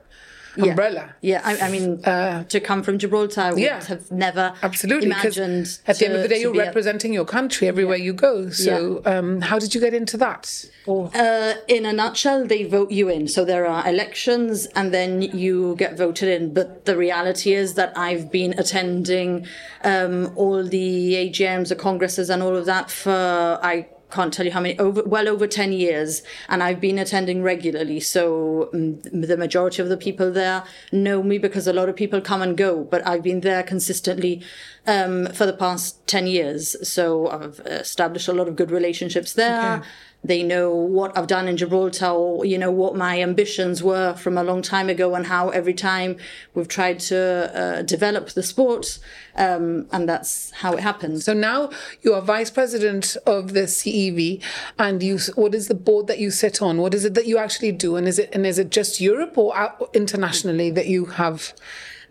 umbrella. 0.63 1.15
Yeah, 1.21 1.41
I, 1.45 1.59
I 1.67 1.71
mean, 1.71 2.03
to 2.03 2.61
come 2.61 2.83
from 2.83 2.99
Gibraltar, 2.99 3.41
I 3.41 3.51
would 3.53 3.59
Uh, 3.59 3.63
yeah. 3.63 3.85
have 3.85 4.11
never 4.11 4.55
Absolutely, 4.63 5.07
imagined. 5.07 5.79
at 5.87 5.99
the 5.99 6.07
end 6.07 6.15
of 6.17 6.23
the 6.23 6.29
day, 6.29 6.41
you're 6.41 6.53
be 6.53 6.59
a- 6.59 6.65
representing 6.67 7.13
your 7.13 7.25
country 7.25 7.69
everywhere 7.69 7.97
you 7.99 8.13
go. 8.13 8.51
So, 8.51 9.03
um, 9.05 9.41
how 9.43 9.59
did 9.59 9.75
you 9.75 9.81
get 9.81 9.95
into 9.95 10.17
that? 10.19 10.65
Or 10.87 11.11
Uh, 11.15 11.55
in 11.69 11.85
a 11.85 11.93
nutshell, 11.93 12.47
they 12.47 12.63
vote 12.65 12.91
you 12.91 13.09
in. 13.09 13.27
So 13.29 13.45
there 13.45 13.67
are 13.67 13.87
elections 13.89 14.67
and 14.77 14.93
then 14.93 15.23
you 15.23 15.75
get 15.77 15.97
voted 15.97 16.29
in. 16.29 16.53
But 16.55 16.85
the 16.85 16.97
reality 16.97 17.53
is 17.55 17.75
that 17.75 17.93
I've 17.97 18.31
been 18.31 18.55
attending 18.59 19.47
um, 19.85 20.33
all 20.37 20.63
the 20.65 21.15
AGMs, 21.15 21.69
the 21.69 21.77
congresses, 21.77 22.31
and 22.31 22.43
all 22.43 22.57
of 22.57 22.67
that 22.67 22.91
for, 22.91 23.59
I 23.63 23.89
can't 24.17 24.33
tell 24.33 24.47
you 24.47 24.53
how 24.53 24.61
many, 24.61 24.79
over 24.79 25.03
well 25.05 25.29
over 25.29 25.47
10 25.47 25.73
years. 25.73 26.23
And 26.49 26.63
I've 26.63 26.81
been 26.81 26.99
attending 26.99 27.43
regularly. 27.43 28.01
So 28.01 28.71
mm, 28.73 29.29
the 29.29 29.37
majority 29.37 29.83
of 29.83 29.89
the 29.89 29.97
people 29.97 30.33
there 30.33 30.65
know 30.91 31.23
me 31.23 31.39
because 31.39 31.67
a 31.67 31.73
lot 31.73 31.89
of 31.89 31.97
people 31.97 32.21
come 32.21 32.43
and 32.43 32.57
go. 32.57 32.85
But 32.85 33.07
I've 33.07 33.23
been 33.23 33.41
there 33.43 33.63
consistently 33.63 34.43
um, 34.87 35.27
for 35.33 35.47
the 35.47 35.53
past 35.53 36.07
10 36.07 36.27
years. 36.27 36.77
So 36.89 37.29
I've 37.29 37.61
established 37.61 38.29
a 38.29 38.33
lot 38.33 38.49
of 38.49 38.57
good 38.57 38.71
relationships 38.71 39.35
there. 39.35 39.83
They 40.25 40.43
know 40.43 40.75
what 40.75 41.17
I've 41.17 41.29
done 41.29 41.47
in 41.47 41.57
Gibraltar, 41.57 42.07
or 42.07 42.45
you 42.45 42.59
know 42.59 42.71
what 42.71 42.97
my 42.97 43.23
ambitions 43.23 43.83
were 43.83 44.15
from 44.15 44.37
a 44.37 44.43
long 44.43 44.61
time 44.61 44.89
ago, 44.89 45.15
and 45.15 45.27
how 45.27 45.51
every 45.51 45.75
time 45.75 46.17
we've 46.55 46.69
tried 46.69 46.99
to 47.01 47.19
uh, 47.55 47.83
develop 47.83 48.31
the 48.31 48.43
sport, 48.43 48.99
um, 49.37 49.87
and 49.93 50.09
that's 50.09 50.51
how 50.51 50.73
it 50.73 50.81
happened. 50.81 51.23
so 51.23 51.33
now 51.33 51.71
you 52.03 52.13
are 52.13 52.21
vice 52.21 52.51
president 52.51 53.17
of 53.27 53.53
the 53.53 53.63
CEV, 53.63 54.43
and 54.79 55.03
you. 55.03 55.19
What 55.37 55.55
is 55.55 55.69
the 55.69 55.75
board 55.75 56.07
that 56.09 56.19
you 56.19 56.31
sit 56.31 56.61
on? 56.61 56.79
What 56.79 56.95
is 56.95 57.05
it 57.05 57.15
that 57.15 57.27
you 57.27 57.39
actually 57.39 57.73
do? 57.73 57.97
And 57.97 58.09
is 58.09 58.19
it 58.19 58.31
and 58.33 58.45
is 58.47 58.59
it 58.59 58.71
just 58.71 59.01
Europe 59.01 59.39
or 59.39 59.55
internationally 59.95 60.71
that 60.71 60.87
you 60.87 61.05
have? 61.05 61.53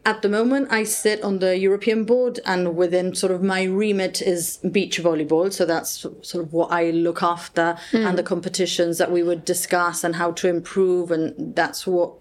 At 0.05 0.21
the 0.21 0.29
moment, 0.29 0.67
I 0.71 0.83
sit 0.83 1.23
on 1.23 1.39
the 1.39 1.57
European 1.57 2.03
board, 2.05 2.39
and 2.45 2.75
within 2.77 3.15
sort 3.15 3.31
of 3.31 3.41
my 3.41 3.63
remit 3.63 4.21
is 4.21 4.57
beach 4.71 5.01
volleyball. 5.01 5.51
So 5.51 5.65
that's 5.65 5.91
sort 6.21 6.35
of 6.45 6.53
what 6.53 6.71
I 6.71 6.91
look 6.91 7.23
after, 7.23 7.75
and 7.91 8.15
the 8.17 8.23
competitions 8.23 8.99
that 8.99 9.11
we 9.11 9.23
would 9.23 9.43
discuss 9.45 10.03
and 10.03 10.15
how 10.15 10.31
to 10.33 10.47
improve, 10.47 11.09
and 11.09 11.55
that's 11.55 11.87
what 11.87 12.11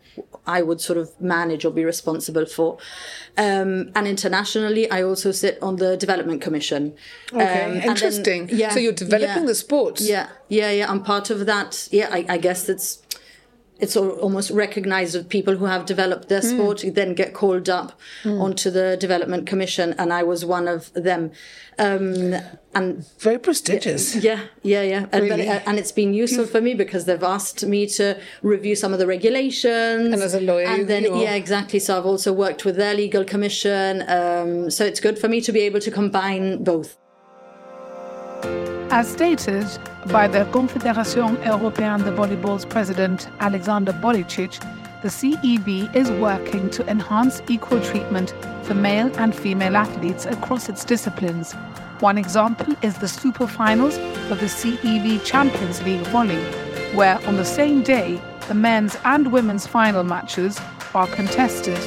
I 0.47 0.63
would 0.63 0.81
sort 0.81 0.97
of 0.99 1.11
manage 1.21 1.65
or 1.67 1.71
be 1.73 1.85
responsible 1.85 2.47
for. 2.47 2.79
Um, 3.37 3.91
and 3.95 4.07
internationally, 4.07 4.91
I 4.91 5.03
also 5.03 5.31
sit 5.33 5.59
on 5.61 5.77
the 5.77 5.97
Development 5.97 6.41
Commission. 6.41 6.95
Okay, 7.33 7.65
Um, 7.65 7.73
and 7.73 7.83
then- 7.83 7.89
interesting. 7.91 8.49
yeah, 8.51 8.71
so 8.71 8.79
you're 8.79 8.93
developing 8.93 9.43
yeah. 9.43 9.47
the 9.47 9.55
sport. 9.55 10.01
Yeah, 10.01 10.29
yeah, 10.49 10.71
yeah. 10.71 10.91
I'm 10.91 11.03
part 11.03 11.29
of 11.31 11.45
that. 11.47 11.89
Yeah, 11.91 12.09
I, 12.11 12.25
I 12.29 12.39
guess 12.39 12.69
it's 12.69 13.03
it's 13.81 13.97
almost 13.97 14.51
recognized 14.51 15.15
that 15.15 15.29
people 15.29 15.57
who 15.57 15.65
have 15.65 15.85
developed 15.85 16.29
their 16.29 16.43
sport 16.43 16.85
then 16.95 17.13
get 17.15 17.35
called 17.35 17.69
up 17.69 17.99
onto 18.25 18.71
the 18.71 18.97
development 18.99 19.47
commission, 19.47 19.95
and 19.99 20.13
I 20.13 20.23
was 20.23 20.45
one 20.45 20.69
of 20.69 20.93
them. 20.93 21.33
Um, 21.77 22.35
and 22.73 23.05
Very 23.19 23.39
prestigious. 23.39 24.15
yeah, 24.15 24.43
yeah, 24.63 24.83
yeah. 24.83 24.99
And, 25.11 25.11
but, 25.11 25.23
Really? 25.23 25.49
uh, 25.49 25.61
and 25.67 25.79
it's 25.79 25.91
been 25.91 26.15
useful 26.15 26.47
for 26.47 26.61
me 26.61 26.75
because 26.75 27.05
they've 27.07 27.23
asked 27.23 27.65
me 27.67 27.87
to 27.99 28.17
review 28.43 28.77
some 28.77 28.93
of 28.93 28.99
the 29.01 29.07
regulations. 29.09 30.13
And 30.15 30.23
as 30.23 30.35
a 30.35 30.41
lawyer, 30.41 30.67
and 30.67 30.87
then 30.89 31.03
you're- 31.03 31.21
yeah, 31.23 31.35
exactly. 31.35 31.81
So 31.81 31.99
I've 31.99 32.07
also 32.07 32.33
worked 32.33 32.65
with 32.65 32.77
their 32.77 32.95
legal 32.95 33.25
commission. 33.25 34.05
Um, 34.09 34.71
so 34.71 34.85
it's 34.85 35.01
good 35.01 35.19
for 35.19 35.29
me 35.29 35.41
to 35.41 35.51
be 35.53 35.61
able 35.63 35.81
to 35.81 35.91
combine 35.91 36.63
both. 36.63 36.97
As 38.91 39.09
stated 39.11 39.67
by 40.07 40.29
the 40.29 40.45
Confédération 40.53 41.37
Européenne 41.45 42.05
de 42.05 42.13
Volleyball's 42.13 42.65
president 42.65 43.29
Alexander 43.41 43.93
Boričić, 43.93 44.61
the 45.03 45.09
CEV 45.09 45.95
is 45.95 46.11
working 46.13 46.71
to 46.71 46.89
enhance 46.89 47.43
equal 47.49 47.81
treatment 47.81 48.35
for 48.63 48.75
male 48.75 49.11
and 49.19 49.35
female 49.35 49.77
athletes 49.77 50.27
across 50.27 50.69
its 50.69 50.85
disciplines. 50.85 51.53
One 52.01 52.19
example 52.19 52.75
is 52.83 52.97
the 52.99 53.09
super 53.09 53.47
finals 53.47 53.99
of 54.31 54.41
the 54.41 54.47
CEV 54.47 55.25
Champions 55.25 55.83
League 55.83 56.07
volley, 56.07 56.43
where 56.95 57.19
on 57.27 57.37
the 57.37 57.45
same 57.45 57.83
day 57.83 58.21
the 58.49 58.55
men's 58.55 58.97
and 59.05 59.33
women's 59.33 59.67
final 59.67 60.05
matches 60.05 60.59
are 60.95 61.07
contested. 61.09 61.79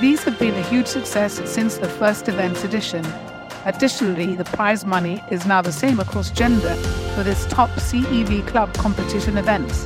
These 0.00 0.24
have 0.24 0.38
been 0.38 0.54
a 0.54 0.62
huge 0.62 0.86
success 0.86 1.40
since 1.44 1.76
the 1.76 1.88
first 1.88 2.28
event 2.28 2.64
edition. 2.64 3.04
Additionally, 3.66 4.36
the 4.36 4.44
prize 4.44 4.86
money 4.86 5.22
is 5.30 5.44
now 5.44 5.60
the 5.60 5.72
same 5.72 6.00
across 6.00 6.30
gender 6.30 6.74
for 7.14 7.22
this 7.22 7.46
top 7.46 7.68
CEV 7.70 8.46
club 8.46 8.72
competition 8.74 9.36
events. 9.36 9.84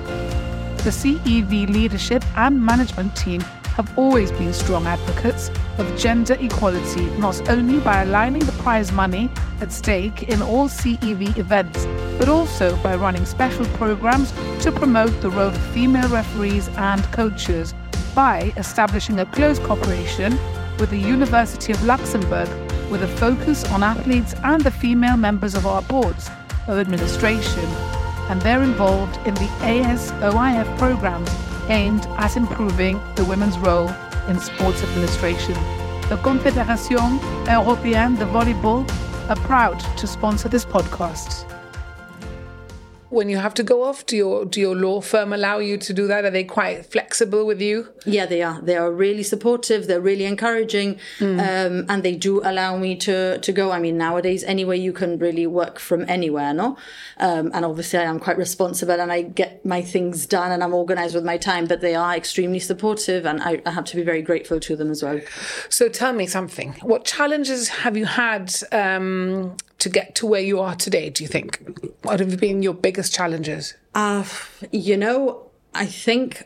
The 0.84 0.90
CEV 0.90 1.68
leadership 1.70 2.22
and 2.36 2.64
management 2.64 3.16
team 3.16 3.40
have 3.74 3.98
always 3.98 4.30
been 4.30 4.52
strong 4.52 4.86
advocates 4.86 5.50
of 5.78 5.98
gender 5.98 6.36
equality, 6.38 7.06
not 7.18 7.48
only 7.48 7.80
by 7.80 8.02
aligning 8.02 8.44
the 8.44 8.52
prize 8.52 8.92
money 8.92 9.28
at 9.60 9.72
stake 9.72 10.22
in 10.24 10.40
all 10.40 10.68
CEV 10.68 11.36
events, 11.36 11.84
but 12.16 12.28
also 12.28 12.76
by 12.76 12.94
running 12.94 13.26
special 13.26 13.66
programs 13.76 14.32
to 14.60 14.70
promote 14.70 15.20
the 15.20 15.30
role 15.30 15.48
of 15.48 15.72
female 15.72 16.08
referees 16.08 16.68
and 16.76 17.02
coaches 17.10 17.74
by 18.14 18.52
establishing 18.56 19.18
a 19.18 19.26
close 19.26 19.58
cooperation 19.58 20.38
with 20.78 20.90
the 20.90 20.98
University 20.98 21.72
of 21.72 21.82
Luxembourg 21.84 22.48
with 22.94 23.02
a 23.02 23.16
focus 23.16 23.64
on 23.72 23.82
athletes 23.82 24.36
and 24.44 24.60
the 24.60 24.70
female 24.70 25.16
members 25.16 25.56
of 25.56 25.66
our 25.66 25.82
boards 25.82 26.30
of 26.68 26.78
administration. 26.78 27.64
And 28.30 28.40
they're 28.40 28.62
involved 28.62 29.16
in 29.26 29.34
the 29.34 29.48
ASOIF 29.62 30.78
programs 30.78 31.28
aimed 31.68 32.06
at 32.18 32.36
improving 32.36 33.00
the 33.16 33.24
women's 33.24 33.58
role 33.58 33.88
in 34.28 34.38
sports 34.38 34.84
administration. 34.84 35.54
The 36.08 36.20
Confédération 36.22 37.18
Européenne 37.46 38.16
de 38.16 38.26
Volleyball 38.26 38.88
are 39.28 39.42
proud 39.48 39.80
to 39.96 40.06
sponsor 40.06 40.48
this 40.48 40.64
podcast. 40.64 41.53
When 43.10 43.28
you 43.28 43.36
have 43.36 43.54
to 43.54 43.62
go 43.62 43.84
off, 43.84 44.06
do 44.06 44.16
your 44.16 44.44
do 44.44 44.60
your 44.60 44.74
law 44.74 45.00
firm 45.00 45.32
allow 45.32 45.58
you 45.58 45.76
to 45.78 45.92
do 45.92 46.06
that? 46.06 46.24
Are 46.24 46.30
they 46.30 46.44
quite 46.44 46.86
flexible 46.86 47.46
with 47.46 47.60
you? 47.60 47.88
Yeah, 48.04 48.26
they 48.26 48.42
are. 48.42 48.60
They 48.60 48.76
are 48.76 48.90
really 48.90 49.22
supportive. 49.22 49.86
They're 49.86 50.00
really 50.00 50.24
encouraging, 50.24 50.98
um, 51.20 51.86
and 51.88 52.02
they 52.02 52.16
do 52.16 52.40
allow 52.42 52.76
me 52.76 52.96
to 52.96 53.38
to 53.38 53.52
go. 53.52 53.70
I 53.70 53.78
mean, 53.78 53.96
nowadays, 53.98 54.42
anyway, 54.44 54.78
you 54.78 54.92
can 54.92 55.18
really 55.18 55.46
work 55.46 55.78
from 55.78 56.04
anywhere, 56.08 56.52
no? 56.54 56.76
Um, 57.18 57.50
and 57.54 57.64
obviously, 57.64 57.98
I 57.98 58.04
am 58.04 58.18
quite 58.18 58.38
responsible, 58.38 59.00
and 59.00 59.12
I 59.12 59.22
get 59.22 59.64
my 59.64 59.82
things 59.82 60.26
done, 60.26 60.50
and 60.50 60.64
I'm 60.64 60.74
organised 60.74 61.14
with 61.14 61.24
my 61.24 61.36
time. 61.36 61.66
But 61.66 61.82
they 61.82 61.94
are 61.94 62.16
extremely 62.16 62.60
supportive, 62.60 63.26
and 63.26 63.42
I, 63.42 63.62
I 63.66 63.70
have 63.70 63.84
to 63.86 63.96
be 63.96 64.02
very 64.02 64.22
grateful 64.22 64.58
to 64.60 64.76
them 64.76 64.90
as 64.90 65.02
well. 65.02 65.20
So 65.68 65.88
tell 65.88 66.12
me 66.12 66.26
something. 66.26 66.72
What 66.82 67.04
challenges 67.04 67.68
have 67.68 67.96
you 67.96 68.06
had 68.06 68.52
um, 68.72 69.56
to 69.78 69.88
get 69.88 70.14
to 70.16 70.26
where 70.26 70.40
you 70.40 70.60
are 70.60 70.74
today? 70.74 71.10
Do 71.10 71.22
you 71.24 71.28
think? 71.28 71.60
What 72.02 72.20
have 72.20 72.38
been 72.40 72.62
your 72.62 72.74
biggest 72.74 73.12
challenges? 73.12 73.74
Uh, 73.94 74.24
you 74.72 74.96
know, 74.96 75.50
I 75.74 75.86
think, 75.86 76.44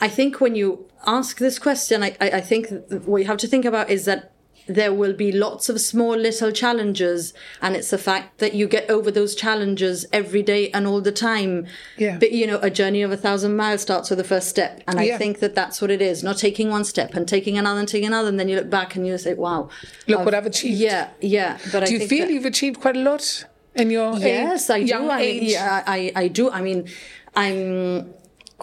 I 0.00 0.08
think 0.08 0.40
when 0.40 0.54
you 0.54 0.86
ask 1.06 1.38
this 1.38 1.58
question, 1.58 2.02
I, 2.02 2.16
I, 2.20 2.30
I 2.30 2.40
think 2.40 2.68
what 3.04 3.18
you 3.18 3.26
have 3.26 3.38
to 3.38 3.48
think 3.48 3.64
about 3.64 3.90
is 3.90 4.04
that 4.04 4.32
there 4.66 4.92
will 4.94 5.12
be 5.12 5.32
lots 5.32 5.68
of 5.68 5.80
small 5.80 6.16
little 6.16 6.50
challenges, 6.52 7.34
and 7.60 7.74
it's 7.76 7.90
the 7.90 7.98
fact 7.98 8.38
that 8.38 8.54
you 8.54 8.66
get 8.68 8.88
over 8.90 9.10
those 9.10 9.34
challenges 9.34 10.06
every 10.12 10.42
day 10.42 10.70
and 10.70 10.86
all 10.86 11.00
the 11.00 11.12
time. 11.12 11.66
Yeah. 11.98 12.18
But 12.18 12.32
you 12.32 12.46
know, 12.46 12.58
a 12.62 12.70
journey 12.70 13.02
of 13.02 13.10
a 13.12 13.16
thousand 13.16 13.56
miles 13.56 13.82
starts 13.82 14.08
with 14.10 14.18
the 14.18 14.24
first 14.24 14.48
step, 14.48 14.82
and 14.86 14.98
I 15.00 15.04
Yeah. 15.04 15.18
think 15.18 15.40
that 15.40 15.54
that's 15.54 15.80
what 15.80 15.90
it 15.90 16.00
is. 16.00 16.22
Not 16.22 16.38
taking 16.38 16.70
one 16.70 16.84
step 16.84 17.14
and 17.14 17.26
taking 17.26 17.58
another 17.58 17.80
and 17.80 17.88
taking 17.88 18.06
another, 18.08 18.28
and 18.28 18.38
then 18.38 18.48
you 18.48 18.56
look 18.56 18.70
back 18.70 18.94
and 18.96 19.06
you 19.06 19.18
say, 19.18 19.34
"Wow, 19.34 19.68
Look 20.06 20.24
what 20.24 20.34
I've 20.34 20.46
achieved. 20.46 20.78
Yeah, 20.78 21.08
yeah. 21.20 21.58
But 21.72 21.82
I 21.84 21.86
Do 21.86 21.92
you 21.94 21.98
think 21.98 22.10
feel 22.10 22.30
you've 22.30 22.44
achieved 22.44 22.80
quite 22.80 22.96
a 22.96 23.00
lot 23.00 23.44
in 23.74 23.90
your 23.90 24.16
Yes, 24.18 24.70
age, 24.70 24.74
I 24.76 24.80
do. 24.82 24.86
young 24.86 25.10
I 25.10 25.20
mean, 25.22 25.44
yeah, 25.44 25.82
I, 25.86 26.12
I 26.14 26.28
do. 26.28 26.50
I 26.50 26.60
mean, 26.60 26.88
I'm 27.34 28.12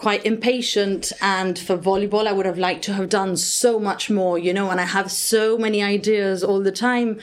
quite 0.00 0.24
impatient, 0.24 1.12
and 1.20 1.58
for 1.66 1.76
volleyball, 1.76 2.26
I 2.26 2.32
would 2.32 2.46
have 2.46 2.58
liked 2.58 2.82
to 2.84 2.92
have 2.94 3.08
done 3.10 3.36
so 3.36 3.78
much 3.78 4.08
more, 4.08 4.38
you 4.38 4.52
know. 4.54 4.70
And 4.70 4.80
I 4.80 4.86
have 4.86 5.08
so 5.12 5.58
many 5.58 5.82
ideas 5.82 6.42
all 6.42 6.60
the 6.68 6.72
time, 6.72 7.20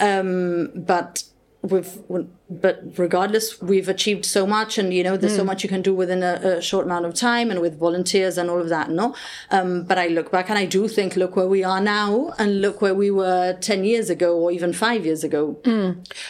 um, 0.00 0.72
but 0.74 1.22
we've 1.62 1.98
but 2.48 2.74
regardless 2.96 3.60
we've 3.60 3.88
achieved 3.88 4.24
so 4.24 4.46
much 4.46 4.78
and 4.78 4.94
you 4.94 5.02
know 5.02 5.16
there's 5.16 5.34
so 5.34 5.42
much 5.50 5.64
you 5.64 5.68
can 5.68 5.82
do 5.82 5.92
within 6.02 6.22
a, 6.22 6.34
a 6.58 6.62
short 6.62 6.84
amount 6.86 7.04
of 7.04 7.12
time 7.12 7.50
and 7.50 7.60
with 7.60 7.76
volunteers 7.86 8.38
and 8.38 8.48
all 8.48 8.60
of 8.60 8.68
that 8.68 8.88
no 8.88 9.16
um, 9.50 9.82
but 9.82 9.98
i 9.98 10.06
look 10.06 10.30
back 10.30 10.48
and 10.48 10.56
i 10.58 10.64
do 10.64 10.86
think 10.86 11.16
look 11.16 11.34
where 11.34 11.48
we 11.48 11.64
are 11.64 11.80
now 11.80 12.32
and 12.38 12.60
look 12.60 12.80
where 12.80 12.94
we 12.94 13.10
were 13.10 13.56
10 13.60 13.82
years 13.84 14.08
ago 14.10 14.38
or 14.38 14.52
even 14.52 14.72
five 14.72 15.04
years 15.04 15.24
ago 15.24 15.44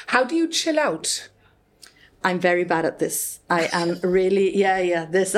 How 0.07 0.25
do 0.25 0.35
you 0.35 0.49
chill 0.49 0.79
out? 0.79 1.29
I'm 2.27 2.41
very 2.41 2.65
bad 2.65 2.85
at 2.85 2.99
this. 2.99 3.39
I 3.49 3.69
am 3.73 4.01
really, 4.03 4.59
yeah, 4.59 4.79
yeah. 4.81 5.05
This, 5.05 5.37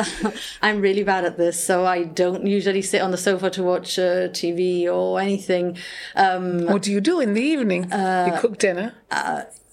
I'm 0.63 0.81
really 0.81 1.05
bad 1.05 1.27
at 1.27 1.37
this. 1.37 1.63
So 1.63 1.85
I 1.85 2.05
don't 2.05 2.47
usually 2.47 2.81
sit 2.81 3.03
on 3.03 3.11
the 3.11 3.19
sofa 3.19 3.51
to 3.51 3.63
watch 3.63 3.99
uh, 3.99 4.29
TV 4.29 4.87
or 4.87 5.21
anything. 5.21 5.77
Um, 6.17 6.65
What 6.65 6.81
do 6.81 6.91
you 6.91 7.03
do 7.03 7.21
in 7.21 7.35
the 7.35 7.43
evening? 7.43 7.93
Uh, 7.93 8.31
you 8.33 8.41
cook 8.41 8.57
dinner. 8.57 8.95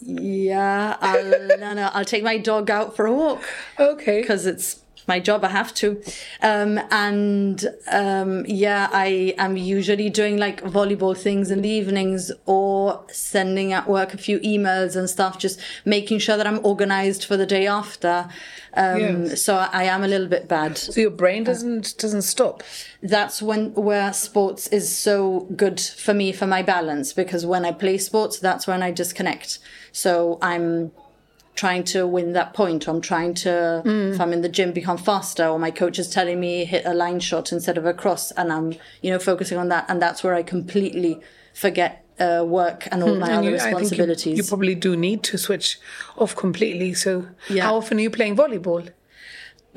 yeah, 0.01 0.97
I'll, 0.99 1.58
no, 1.58 1.73
no, 1.73 1.89
I'll 1.93 2.04
take 2.04 2.23
my 2.23 2.38
dog 2.38 2.69
out 2.69 2.97
for 2.97 3.06
a 3.06 3.13
walk 3.13 3.41
okay. 3.80 4.19
because 4.19 4.45
it's 4.45 4.82
my 5.08 5.20
job. 5.20 5.44
I 5.44 5.50
have 5.50 5.74
to. 5.76 6.02
Um, 6.41 6.80
and 6.91 7.65
um, 7.91 8.46
yeah, 8.48 8.89
I 8.91 9.34
am 9.38 9.58
usually 9.58 10.10
doing 10.10 10.38
like 10.38 10.62
volleyball 10.63 11.18
things 11.18 11.52
in 11.52 11.62
the 11.62 11.70
evenings 11.70 12.32
or 12.46 13.04
sending 13.12 13.74
at 13.74 13.88
work 13.88 14.13
a 14.13 14.18
few 14.18 14.39
emails 14.39 14.96
and 14.96 15.10
stuff, 15.10 15.38
just 15.38 15.60
making 15.86 16.20
sure 16.20 16.38
that 16.38 16.48
I'm 16.48 16.60
organized 16.65 17.26
for 17.26 17.38
the 17.38 17.46
day 17.46 17.68
after. 17.68 18.30
Um, 18.74 18.96
Yes. 19.06 19.41
So 19.41 19.56
I 19.56 19.84
am 19.84 20.04
a 20.04 20.08
little 20.08 20.28
bit 20.28 20.48
bad. 20.48 20.78
So 20.78 21.00
your 21.00 21.12
brain 21.12 21.44
doesn't 21.44 21.98
doesn't 21.98 22.24
stop. 22.24 22.63
That's 23.02 23.41
when 23.41 23.74
where 23.74 24.12
sports 24.13 24.68
is 24.68 24.96
so 24.96 25.48
good 25.56 25.80
for 25.80 26.13
me 26.13 26.32
for 26.32 26.48
my 26.48 26.62
balance 26.62 27.13
because 27.13 27.46
when 27.46 27.63
I 27.65 27.72
play 27.72 27.98
sports, 27.98 28.39
that's 28.39 28.68
when 28.68 28.82
I 28.84 28.91
disconnect. 28.91 29.60
So 29.91 30.38
I'm 30.41 30.91
trying 31.56 31.84
to 31.86 32.06
win 32.06 32.34
that 32.34 32.54
point. 32.54 32.88
I'm 32.88 33.02
trying 33.02 33.34
to, 33.46 33.82
if 33.86 34.20
I'm 34.20 34.34
in 34.34 34.41
the 34.41 34.50
gym, 34.50 34.74
become 34.74 34.98
faster, 34.98 35.46
or 35.48 35.58
my 35.58 35.72
coach 35.72 35.98
is 36.00 36.10
telling 36.10 36.39
me 36.39 36.65
hit 36.65 36.86
a 36.86 36.94
line 36.94 37.20
shot 37.20 37.52
instead 37.52 37.78
of 37.78 37.86
a 37.86 37.94
cross, 37.94 38.32
and 38.32 38.52
I'm, 38.52 38.74
you 39.02 39.10
know, 39.12 39.20
focusing 39.20 39.58
on 39.58 39.70
that, 39.70 39.86
and 39.88 40.02
that's 40.02 40.24
where 40.24 40.34
I 40.36 40.44
completely 40.44 41.20
forget 41.54 42.02
uh, 42.20 42.44
work 42.48 42.88
and 42.91 43.04
all 43.04 43.15
my 43.15 43.28
And 43.30 43.39
other 43.39 43.50
you- 43.52 43.58
think 43.60 43.72
you- 43.72 43.78
responsibilities. 43.78 44.38
you, 44.38 44.44
probably 44.44 44.76
do 44.76 44.96
need 44.96 45.22
to 45.24 45.38
switch 45.38 45.80
off 46.18 46.34
completely. 46.36 46.94
So 46.94 47.28
Yeah. 47.50 47.63
how 47.63 47.76
often 47.76 47.98
are 47.98 48.02
you 48.02 48.10
playing 48.10 48.38
volleyball? 48.38 48.89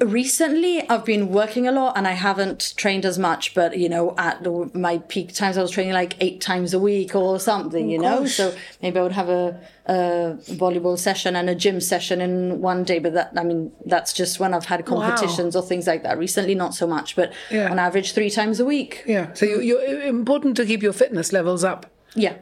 Recently, 0.01 0.89
I've 0.89 1.05
been 1.05 1.29
working 1.31 1.67
a 1.67 1.73
lot 1.73 1.97
and 1.97 2.07
I 2.07 2.13
haven't 2.13 2.75
trained 2.77 3.05
as 3.05 3.19
much, 3.19 3.53
but 3.53 3.77
you 3.79 3.89
know, 3.89 4.15
at 4.17 4.47
my 4.75 4.99
peak 5.09 5.35
times, 5.35 5.59
I 5.59 5.63
was 5.63 5.73
training 5.73 5.93
like 5.93 6.15
eight 6.21 6.41
times 6.41 6.73
a 6.73 6.79
week 6.79 7.17
or 7.17 7.41
something, 7.41 7.87
oh, 7.87 7.91
you 7.91 7.99
know? 7.99 8.25
So 8.27 8.55
maybe 8.81 9.01
I 9.01 9.03
would 9.03 9.13
have 9.13 9.29
a, 9.29 9.61
a 9.87 10.37
volleyball 10.53 10.97
session 10.97 11.35
and 11.35 11.51
a 11.51 11.55
gym 11.55 11.81
session 11.81 12.21
in 12.21 12.61
one 12.61 12.85
day, 12.85 13.01
but 13.01 13.15
that, 13.15 13.33
I 13.37 13.43
mean, 13.43 13.73
that's 13.87 14.13
just 14.13 14.39
when 14.39 14.55
I've 14.55 14.67
had 14.67 14.87
competitions 14.87 15.57
or 15.57 15.63
things 15.63 15.89
like 15.89 16.05
that. 16.05 16.17
Recently, 16.17 16.55
not 16.55 16.75
so 16.75 16.87
much, 16.87 17.17
but 17.17 17.33
Yeah. 17.51 17.69
on 17.71 17.81
average, 17.81 18.13
three 18.13 18.31
times 18.31 18.61
a 18.61 18.65
week. 18.65 19.03
Yeah. 19.05 19.33
So 19.33 19.47
you, 19.47 19.61
you're 19.63 20.03
important 20.03 20.57
to 20.59 20.65
keep 20.65 20.81
your 20.83 20.93
fitness 20.93 21.33
levels 21.33 21.65
up. 21.65 21.87
Yeah. 22.15 22.37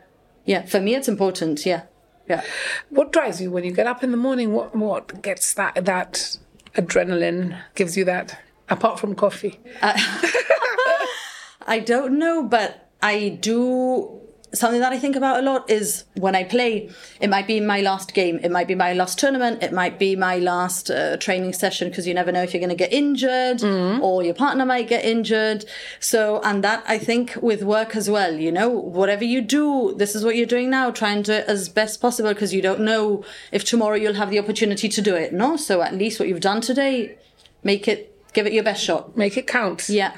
Yeah. 0.45 0.67
For 0.67 0.79
me, 0.81 0.95
it's 0.95 1.09
important. 1.09 1.65
Yeah. 1.65 1.83
Yeah. 2.29 2.43
What 2.91 3.13
drives 3.13 3.41
you 3.41 3.51
when 3.51 3.65
you 3.65 3.71
get 3.73 3.87
up 3.87 4.03
in 4.03 4.11
the 4.11 4.17
morning? 4.17 4.53
What 4.53 4.75
what 4.75 5.23
gets 5.23 5.55
that 5.55 5.85
that 5.85 6.37
adrenaline 6.77 7.59
gives 7.75 7.97
you 7.97 8.05
that 8.05 8.39
apart 8.69 9.01
from 9.01 9.15
coffee? 9.15 9.59
Uh, 9.83 9.95
I 11.67 11.81
don't 11.81 12.19
know, 12.19 12.43
but 12.45 12.91
I 13.03 13.31
do. 13.41 14.21
Something 14.53 14.81
that 14.81 14.93
I 14.93 14.99
think 14.99 15.17
about 15.17 15.39
a 15.39 15.43
lot 15.43 15.69
is 15.71 16.05
when 16.15 16.35
I 16.35 16.45
play, 16.45 16.91
it 17.21 17.29
might 17.29 17.47
be 17.47 17.61
my 17.61 17.81
last 17.81 18.15
game, 18.15 18.39
it 18.43 18.51
might 18.51 18.67
be 18.69 18.75
my 18.75 18.93
last 18.93 19.19
tournament, 19.19 19.63
it 19.63 19.73
might 19.73 19.99
be 19.99 20.17
my 20.17 20.39
last 20.39 20.91
uh, 20.91 21.17
training 21.19 21.53
session 21.53 21.89
because 21.89 22.07
you 22.07 22.15
never 22.15 22.33
know 22.33 22.43
if 22.43 22.55
you're 22.55 22.61
going 22.61 22.71
to 22.71 22.77
get 22.77 22.93
injured 22.93 23.63
or 24.01 24.23
your 24.23 24.35
partner 24.35 24.65
might 24.65 24.89
get 24.89 25.05
injured. 25.05 25.65
So, 26.01 26.41
and 26.43 26.65
that 26.65 26.85
I 26.87 26.99
think 26.99 27.37
with 27.41 27.63
work 27.63 27.97
as 27.97 28.09
well, 28.09 28.35
you 28.35 28.53
know, 28.53 28.69
whatever 28.69 29.25
you 29.25 29.41
do, 29.41 29.95
this 29.97 30.15
is 30.15 30.25
what 30.25 30.37
you're 30.37 30.47
doing 30.47 30.71
now, 30.71 30.91
try 30.91 31.11
and 31.11 31.25
do 31.25 31.33
it 31.33 31.47
as 31.47 31.69
best 31.69 32.01
possible 32.01 32.33
because 32.33 32.55
you 32.55 32.63
don't 32.63 32.81
know 32.81 33.25
if 33.53 33.65
tomorrow 33.65 33.97
you'll 33.97 34.15
have 34.15 34.31
the 34.31 34.39
opportunity 34.39 34.89
to 34.89 35.03
do 35.03 35.15
it. 35.15 35.33
No, 35.33 35.57
so 35.57 35.83
at 35.83 35.95
least 35.95 36.19
what 36.19 36.29
you've 36.29 36.41
done 36.41 36.61
today, 36.61 37.19
make 37.63 37.89
it, 37.89 38.13
give 38.33 38.47
it 38.47 38.53
your 38.53 38.65
best 38.65 38.83
shot. 38.83 39.17
Make 39.17 39.37
it 39.37 39.47
count. 39.47 39.89
Yeah. 39.89 40.17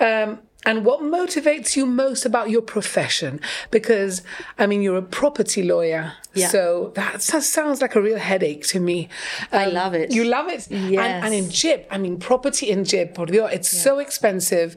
Um, 0.00 0.40
and 0.68 0.84
what 0.84 1.00
motivates 1.00 1.70
you 1.76 1.84
most 1.86 2.22
about 2.26 2.46
your 2.54 2.62
profession? 2.62 3.40
Because, 3.70 4.22
I 4.58 4.66
mean, 4.66 4.80
you're 4.82 4.98
a 4.98 5.02
property 5.20 5.62
lawyer. 5.62 6.04
Yeah. 6.34 6.48
So 6.48 6.92
that, 6.94 7.22
sounds 7.22 7.80
like 7.82 7.94
a 7.96 8.02
real 8.08 8.18
headache 8.30 8.64
to 8.68 8.78
me. 8.88 9.08
I 9.50 9.64
Um, 9.66 9.74
love 9.74 9.94
it. 10.02 10.12
You 10.12 10.24
love 10.24 10.48
it? 10.48 10.62
Yes. 10.70 11.00
And, 11.04 11.24
and 11.24 11.32
in 11.34 11.46
Jib, 11.50 11.80
I 11.90 11.98
mean, 11.98 12.18
property 12.18 12.66
in 12.70 12.84
Jib, 12.84 13.14
por 13.14 13.26
Dios, 13.26 13.50
it's 13.52 13.70
so 13.86 13.98
expensive. 13.98 14.76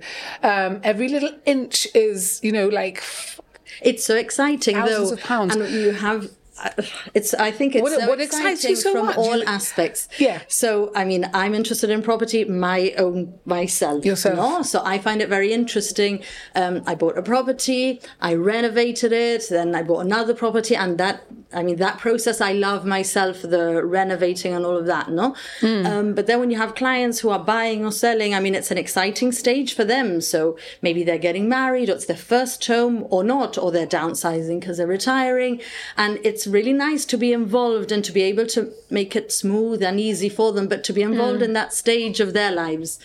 Um, 0.51 0.79
every 0.83 1.07
little 1.15 1.33
inch 1.45 1.87
is, 1.93 2.39
you 2.43 2.51
know, 2.57 2.67
like, 2.81 3.03
It's 3.81 4.03
so 4.05 4.15
exciting, 4.15 4.75
Thousands 4.75 5.09
though, 5.09 5.15
of 5.15 5.21
pounds. 5.23 5.55
and 5.55 5.69
you 5.73 5.91
have. 5.91 6.29
It's. 7.13 7.33
I 7.33 7.51
think 7.51 7.75
it's 7.75 7.83
What- 7.83 7.99
so 7.99 8.07
what 8.07 8.19
excites 8.21 8.63
you 8.63 8.71
exciting 8.71 8.75
so 8.75 8.91
from 8.93 9.05
much? 9.07 9.17
all 9.17 9.43
aspects. 9.47 10.07
Yeah. 10.19 10.39
So 10.47 10.91
I 10.95 11.03
mean, 11.05 11.29
I'm 11.33 11.53
interested 11.55 11.89
in 11.89 12.01
property, 12.01 12.45
my 12.45 12.93
own 12.97 13.33
myself. 13.45 14.05
Yourself. 14.05 14.35
No? 14.37 14.61
So 14.63 14.81
I 14.85 14.97
find 14.99 15.21
it 15.21 15.29
very 15.29 15.51
interesting. 15.53 16.23
Um, 16.55 16.83
I 16.85 16.95
bought 16.95 17.17
a 17.17 17.21
property, 17.23 18.01
I 18.19 18.33
renovated 18.35 19.11
it, 19.11 19.43
then 19.49 19.75
I 19.75 19.81
bought 19.83 19.99
another 20.05 20.33
property, 20.33 20.75
and 20.75 20.97
that. 20.97 21.23
I 21.53 21.63
mean, 21.63 21.77
that 21.77 21.97
process 21.97 22.41
I 22.41 22.53
love 22.53 22.85
myself, 22.85 23.41
the 23.41 23.85
renovating 23.85 24.53
and 24.53 24.65
all 24.65 24.77
of 24.77 24.85
that. 24.85 25.09
No. 25.09 25.35
Hmm. 25.59 25.85
Um, 25.85 26.13
but 26.13 26.27
then 26.27 26.39
when 26.39 26.51
you 26.51 26.57
have 26.57 26.75
clients 26.75 27.19
who 27.19 27.29
are 27.29 27.39
buying 27.39 27.85
or 27.85 27.91
selling, 27.91 28.33
I 28.33 28.39
mean, 28.39 28.55
it's 28.55 28.71
an 28.71 28.77
exciting 28.77 29.31
stage 29.31 29.73
for 29.73 29.83
them. 29.83 30.21
So 30.21 30.57
maybe 30.81 31.03
they're 31.03 31.17
getting 31.17 31.49
married, 31.49 31.89
or 31.89 31.93
it's 31.93 32.05
their 32.05 32.15
first 32.17 32.65
home, 32.65 33.05
or 33.09 33.23
not, 33.23 33.57
or 33.57 33.71
they're 33.71 33.87
downsizing 33.87 34.59
because 34.59 34.77
they're 34.77 34.87
retiring. 34.87 35.61
And 35.97 36.19
it's 36.23 36.47
really 36.47 36.73
nice 36.73 37.05
to 37.05 37.17
be 37.17 37.33
involved 37.33 37.91
and 37.91 38.03
to 38.05 38.11
be 38.11 38.21
able 38.23 38.47
to 38.47 38.71
make 38.89 39.15
it 39.15 39.31
smooth 39.31 39.83
and 39.83 39.99
easy 39.99 40.29
for 40.29 40.53
them, 40.53 40.67
but 40.67 40.83
to 40.85 40.93
be 40.93 41.01
involved 41.01 41.41
in 41.41 41.53
that 41.53 41.73
stage 41.73 42.19
of 42.19 42.33
their 42.33 42.51
lives. 42.51 42.99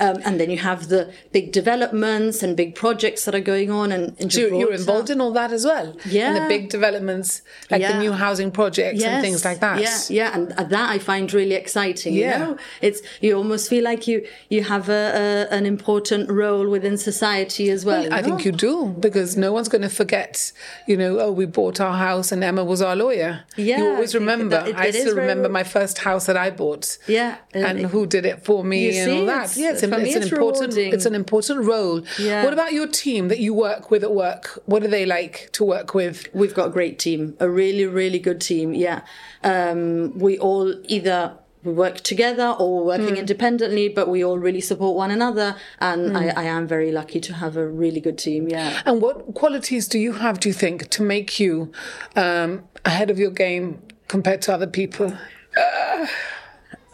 Um, 0.00 0.20
and 0.24 0.40
then 0.40 0.50
you 0.50 0.58
have 0.58 0.88
the 0.88 1.12
big 1.32 1.52
developments 1.52 2.42
and 2.42 2.56
big 2.56 2.74
projects 2.74 3.24
that 3.24 3.34
are 3.34 3.40
going 3.40 3.70
on. 3.70 3.92
And, 3.92 4.16
and 4.18 4.32
so 4.32 4.40
you're, 4.40 4.72
involved 4.72 5.10
in 5.10 5.20
all 5.20 5.32
that 5.32 5.52
as 5.52 5.64
well. 5.64 5.96
In 6.28 6.42
the 6.42 6.48
big 6.48 6.68
developments, 6.68 7.42
like 7.70 7.80
the 7.92 7.98
new 7.98 8.12
housing 8.12 8.50
projects 8.50 9.02
and 9.02 9.22
things 9.22 9.44
like 9.44 9.60
that. 9.60 9.80
Yeah, 9.80 9.98
yeah, 10.08 10.34
and 10.36 10.50
that 10.70 10.90
I 10.90 10.98
find 10.98 11.32
really 11.32 11.54
exciting. 11.54 12.14
Yeah. 12.14 12.32
You 12.32 12.44
know, 12.44 12.56
it's 12.80 13.00
you 13.20 13.36
almost 13.36 13.68
feel 13.68 13.84
like 13.84 14.06
you 14.06 14.26
you 14.48 14.62
have 14.64 14.88
a, 14.88 15.48
a 15.50 15.54
an 15.54 15.66
important 15.66 16.30
role 16.30 16.68
within 16.68 16.96
society 16.96 17.70
as 17.70 17.84
well. 17.84 18.12
I 18.12 18.22
think 18.22 18.44
you 18.44 18.52
do 18.52 18.94
because 19.00 19.36
no 19.36 19.52
one's 19.52 19.68
going 19.68 19.82
to 19.82 19.88
forget, 19.88 20.52
you 20.86 20.96
know, 20.96 21.18
oh, 21.20 21.32
we 21.32 21.46
bought 21.46 21.80
our 21.80 21.96
house 21.96 22.32
and 22.32 22.42
Emma 22.44 22.64
was 22.64 22.80
our 22.82 22.96
lawyer. 22.96 23.44
Yeah, 23.56 23.78
you 23.78 23.86
always 23.92 24.14
remember. 24.14 24.48
that 24.56 24.68
it- 24.68 24.76
I 24.76 24.90
still 24.90 25.16
remember 25.16 25.48
my 25.48 25.64
first 25.64 25.98
house 25.98 26.26
that 26.26 26.36
I 26.36 26.50
bought. 26.50 26.98
Yeah, 27.06 27.36
and 27.54 27.64
and 27.66 27.78
it- 27.80 27.86
who 27.92 28.06
did 28.06 28.24
it 28.26 28.44
for 28.44 28.64
me 28.64 28.78
You 28.94 29.02
and 29.02 29.10
all 29.12 29.18
see, 29.18 29.26
that. 29.26 29.36
it's- 29.44 29.56
yeah, 29.58 29.70
it's, 29.72 29.80
for 29.80 29.86
an, 29.94 30.00
it's 30.06 30.16
an 30.16 30.22
important. 30.22 30.72
rewarding. 30.74 30.92
It's 30.94 31.06
an 31.06 31.14
important 31.14 31.64
role. 31.64 32.02
Yeah. 32.18 32.44
What 32.44 32.52
about 32.52 32.72
your 32.72 32.86
team 32.86 33.28
that 33.28 33.38
you 33.38 33.52
work 33.54 33.90
with 33.90 34.02
at 34.02 34.12
work? 34.14 34.60
What 34.66 34.82
are 34.84 34.88
they 34.88 35.06
like 35.06 35.50
to 35.52 35.64
work 35.64 35.94
with? 35.94 36.26
We've 36.34 36.54
got 36.54 36.66
a 36.68 36.70
great 36.70 36.98
team, 36.98 37.36
a 37.40 37.48
really, 37.48 37.81
really 37.90 38.18
good 38.18 38.40
team. 38.40 38.74
Yeah. 38.74 39.02
Um, 39.42 40.18
we 40.18 40.38
all 40.38 40.74
either 40.84 41.36
we 41.64 41.72
work 41.72 42.00
together 42.00 42.56
or 42.58 42.78
we're 42.78 42.98
working 42.98 43.16
independently, 43.16 43.88
but 43.88 44.08
we 44.08 44.24
all 44.24 44.36
really 44.38 44.60
support 44.60 44.96
one 44.96 45.12
another. 45.12 45.54
And 45.78 46.16
I, 46.18 46.28
I 46.28 46.42
am 46.44 46.66
very 46.66 46.90
lucky 46.90 47.20
to 47.20 47.34
have 47.34 47.56
a 47.56 47.64
really 47.66 48.00
good 48.00 48.18
team. 48.18 48.48
Yeah. 48.48 48.80
And 48.84 49.00
what 49.00 49.34
qualities 49.34 49.86
do 49.86 49.98
you 49.98 50.14
have? 50.14 50.40
Do 50.40 50.48
you 50.48 50.52
think 50.54 50.88
to 50.90 51.02
make 51.04 51.38
you 51.38 51.70
um, 52.16 52.64
ahead 52.84 53.10
of 53.10 53.18
your 53.18 53.30
game 53.30 53.80
compared 54.08 54.42
to 54.42 54.52
other 54.54 54.66
people? 54.66 55.16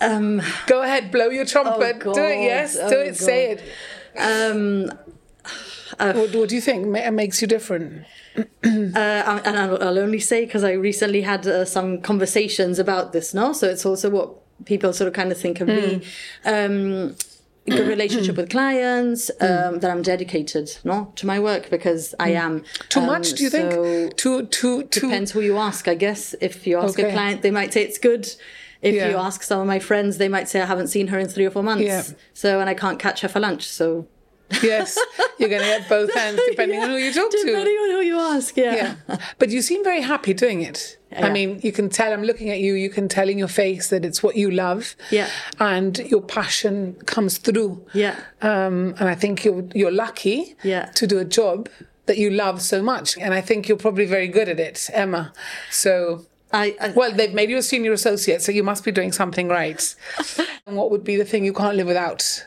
Um, 0.01 0.43
Go 0.67 0.83
ahead, 0.83 1.11
blow 1.11 1.29
your 1.29 1.45
trumpet. 1.45 2.01
do 2.01 2.11
it, 2.13 2.43
yes, 2.43 2.75
do 2.75 2.83
Oh, 2.83 3.01
it, 3.01 3.17
say 3.17 3.51
it. 3.53 3.63
um, 4.17 4.91
what, 5.99 6.35
what 6.35 6.49
do 6.49 6.55
you 6.55 6.61
think 6.61 6.87
makes 6.87 7.41
you 7.43 7.49
different? 7.49 8.05
Uh, 8.65 9.41
and 9.45 9.57
I'll, 9.59 9.99
only 9.99 10.21
say 10.21 10.45
because 10.45 10.65
I 10.65 10.73
recently 10.73 11.23
had 11.23 11.47
uh, 11.47 11.65
some 11.65 12.01
conversations 12.01 12.79
about 12.79 13.13
this, 13.13 13.35
no? 13.35 13.53
So 13.53 13.69
it's 13.69 13.85
also 13.87 14.11
what 14.11 14.35
people 14.65 14.93
sort 14.93 15.09
of 15.09 15.15
kind 15.15 15.31
of 15.33 15.39
think 15.39 15.61
of 15.61 15.69
me. 15.69 16.03
Um, 16.45 17.15
good 17.69 17.87
relationship 17.87 18.37
with 18.37 18.49
clients, 18.51 19.31
um, 19.41 19.81
that 19.81 19.91
I'm 19.91 20.03
dedicated, 20.03 20.71
no, 20.85 21.13
to 21.17 21.27
my 21.27 21.39
work 21.39 21.69
because 21.71 22.15
I 22.19 22.31
am. 22.31 22.65
Too 22.89 23.01
Um, 23.01 23.07
much, 23.07 23.33
do 23.35 23.45
you 23.45 23.51
think? 23.51 24.17
Too, 24.17 24.47
too, 24.47 24.85
too. 24.85 25.01
Depends 25.09 25.33
who 25.33 25.41
you 25.41 25.59
ask, 25.59 25.87
I 25.87 25.95
guess. 25.95 26.35
If 26.41 26.67
you 26.67 26.79
ask 26.79 26.99
Okay. 26.99 27.11
a 27.11 27.13
client, 27.13 27.43
they 27.43 27.51
might 27.51 27.73
say 27.73 27.83
it's 27.83 27.99
good. 27.99 28.27
If 28.81 28.95
Yeah. 28.95 29.11
you 29.11 29.17
ask 29.17 29.43
some 29.43 29.61
of 29.61 29.67
my 29.67 29.81
friends, 29.81 30.19
they 30.19 30.29
might 30.29 30.49
say 30.49 30.61
I 30.61 30.67
haven't 30.67 30.89
seen 30.89 31.09
her 31.09 31.19
in 31.19 31.29
three 31.29 31.45
or 31.45 31.51
four 31.51 31.63
months. 31.63 31.85
Yeah. 31.85 32.03
So, 32.33 32.61
and 32.61 32.71
I 32.71 32.75
can't 32.75 32.99
catch 32.99 33.21
her 33.23 33.29
for 33.29 33.41
lunch. 33.41 33.67
So, 33.69 34.07
Yes, 34.63 34.99
you're 35.39 35.49
going 35.49 35.63
to 35.63 35.67
get 35.69 35.89
both 35.89 36.15
ends 36.17 36.41
depending 36.49 36.81
on 36.83 36.91
who 36.91 36.97
you 36.97 37.13
talk 37.13 37.31
to. 37.31 37.37
depending 37.45 37.75
on 37.75 37.91
who 37.91 38.01
you 38.01 38.19
ask, 38.19 38.57
yeah. 38.57 38.97
Yeah, 39.09 39.19
but 39.39 39.51
you 39.51 39.63
seem 39.63 39.85
very 39.85 40.01
happy 40.01 40.35
doing 40.35 40.63
it. 40.63 40.99
I 41.17 41.31
mean, 41.31 41.61
you 41.63 41.73
can 41.73 41.89
tell. 41.89 42.13
I'm 42.13 42.23
looking 42.23 42.51
at 42.51 42.61
you. 42.61 42.75
You 42.75 42.91
can 42.91 43.09
tell 43.09 43.29
in 43.29 43.39
your 43.39 43.49
face 43.49 43.89
that 43.89 44.05
it's 44.05 44.23
what 44.23 44.37
you 44.37 44.51
love. 44.51 44.95
Yeah. 45.11 45.29
and 45.59 45.99
your 45.99 46.21
passion 46.21 46.95
comes 47.07 47.39
through. 47.39 47.85
Yeah. 47.95 48.19
um, 48.43 48.95
and 48.99 49.09
I 49.09 49.15
think 49.15 49.45
you're 49.45 49.65
you're 49.75 49.93
lucky. 49.93 50.57
Yeah. 50.63 50.87
to 50.95 51.07
do 51.07 51.19
a 51.19 51.25
job 51.25 51.69
that 52.07 52.19
you 52.19 52.31
love 52.31 52.63
so 52.63 52.83
much, 52.83 53.17
and 53.19 53.35
I 53.35 53.41
think 53.41 53.69
you're 53.69 53.77
probably 53.79 54.07
very 54.07 54.29
good 54.29 54.49
at 54.49 54.61
it, 54.61 54.91
Emma. 54.93 55.33
So. 55.71 56.27
I, 56.51 56.75
I 56.81 56.89
Well, 56.93 57.13
they've 57.13 57.35
made 57.35 57.51
you 57.51 57.59
a 57.59 57.63
senior 57.63 57.93
associate, 57.93 58.41
so 58.41 58.53
you 58.53 58.63
must 58.63 58.83
be 58.83 58.91
doing 58.91 59.13
something 59.13 59.49
right. 59.49 59.95
and 60.67 60.77
what 60.79 60.91
would 60.91 61.05
be 61.05 61.15
the 61.17 61.27
thing 61.27 61.45
you 61.45 61.53
can't 61.53 61.77
live 61.77 61.87
without? 61.87 62.47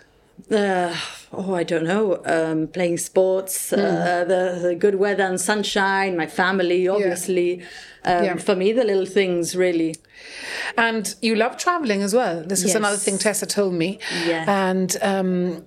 Uh, 0.51 0.95
oh, 1.31 1.53
I 1.55 1.63
don't 1.63 1.83
know. 1.85 2.21
Um, 2.25 2.67
playing 2.67 2.97
sports, 2.97 3.69
Hmm. 3.69 3.79
uh, 3.79 4.23
the, 4.25 4.59
the 4.61 4.75
good 4.75 4.95
weather 4.95 5.23
and 5.23 5.39
sunshine, 5.39 6.17
my 6.17 6.27
family, 6.27 6.87
obviously. 6.87 7.61
Um, 8.03 8.23
Yeah. 8.23 8.35
For 8.37 8.55
me, 8.55 8.73
the 8.73 8.83
little 8.83 9.05
things 9.05 9.55
really. 9.55 9.95
And 10.77 11.13
you 11.21 11.35
love 11.35 11.57
traveling 11.57 12.01
as 12.03 12.13
well. 12.13 12.43
This 12.43 12.63
is 12.63 12.75
another 12.75 12.97
thing 12.97 13.17
Tessa 13.17 13.45
told 13.45 13.73
me. 13.73 13.99
Yes. 14.25 14.47
And 14.47 14.97
um, 15.01 15.63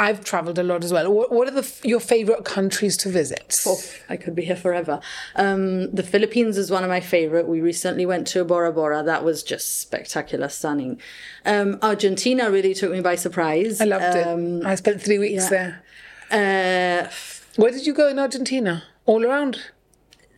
I've 0.00 0.24
traveled 0.24 0.58
a 0.58 0.62
lot 0.62 0.82
as 0.82 0.92
well. 0.94 1.12
What, 1.12 1.46
are 1.48 1.50
the, 1.50 1.70
your 1.84 2.00
favorite 2.00 2.44
countries 2.44 2.96
to 3.02 3.10
visit? 3.10 3.60
Oh, 3.66 3.78
I 4.08 4.16
could 4.16 4.34
be 4.34 4.44
here 4.46 4.56
forever. 4.56 4.98
Um, 5.36 5.90
the 5.94 6.02
Philippines 6.02 6.56
is 6.56 6.70
one 6.70 6.82
of 6.82 6.88
my 6.88 7.00
favorite. 7.00 7.46
We 7.46 7.60
recently 7.60 8.06
went 8.06 8.26
to 8.28 8.42
Bora 8.42 8.72
Bora. 8.72 9.02
That 9.02 9.22
was 9.24 9.42
just 9.42 9.78
spectacular, 9.80 10.48
stunning. 10.48 11.00
Um, 11.44 11.78
Argentina 11.82 12.50
really 12.50 12.72
took 12.72 12.90
me 12.90 13.00
by 13.02 13.14
surprise. 13.16 13.78
I 13.80 13.84
loved 13.84 14.16
Um, 14.16 14.62
it. 14.62 14.66
I 14.66 14.74
spent 14.76 15.02
three 15.02 15.18
weeks 15.18 15.44
yeah. 15.50 15.76
there. 16.30 17.04
Uh, 17.06 17.10
Where 17.56 17.70
did 17.70 17.86
you 17.86 17.92
go 17.92 18.08
in 18.08 18.18
Argentina? 18.18 18.84
All 19.06 19.24
around? 19.24 19.58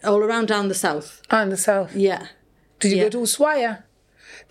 all 0.05 0.18
around 0.25 0.48
down 0.48 0.66
the 0.66 0.75
south. 0.75 1.22
Ah, 1.31 1.42
in 1.42 1.51
the 1.51 1.57
south. 1.57 1.94
Yeah. 1.94 2.27
Did 2.81 2.90
you 2.90 2.96
Yeah. 2.96 3.05
go 3.05 3.11
to 3.11 3.18
Ushuaia? 3.18 3.85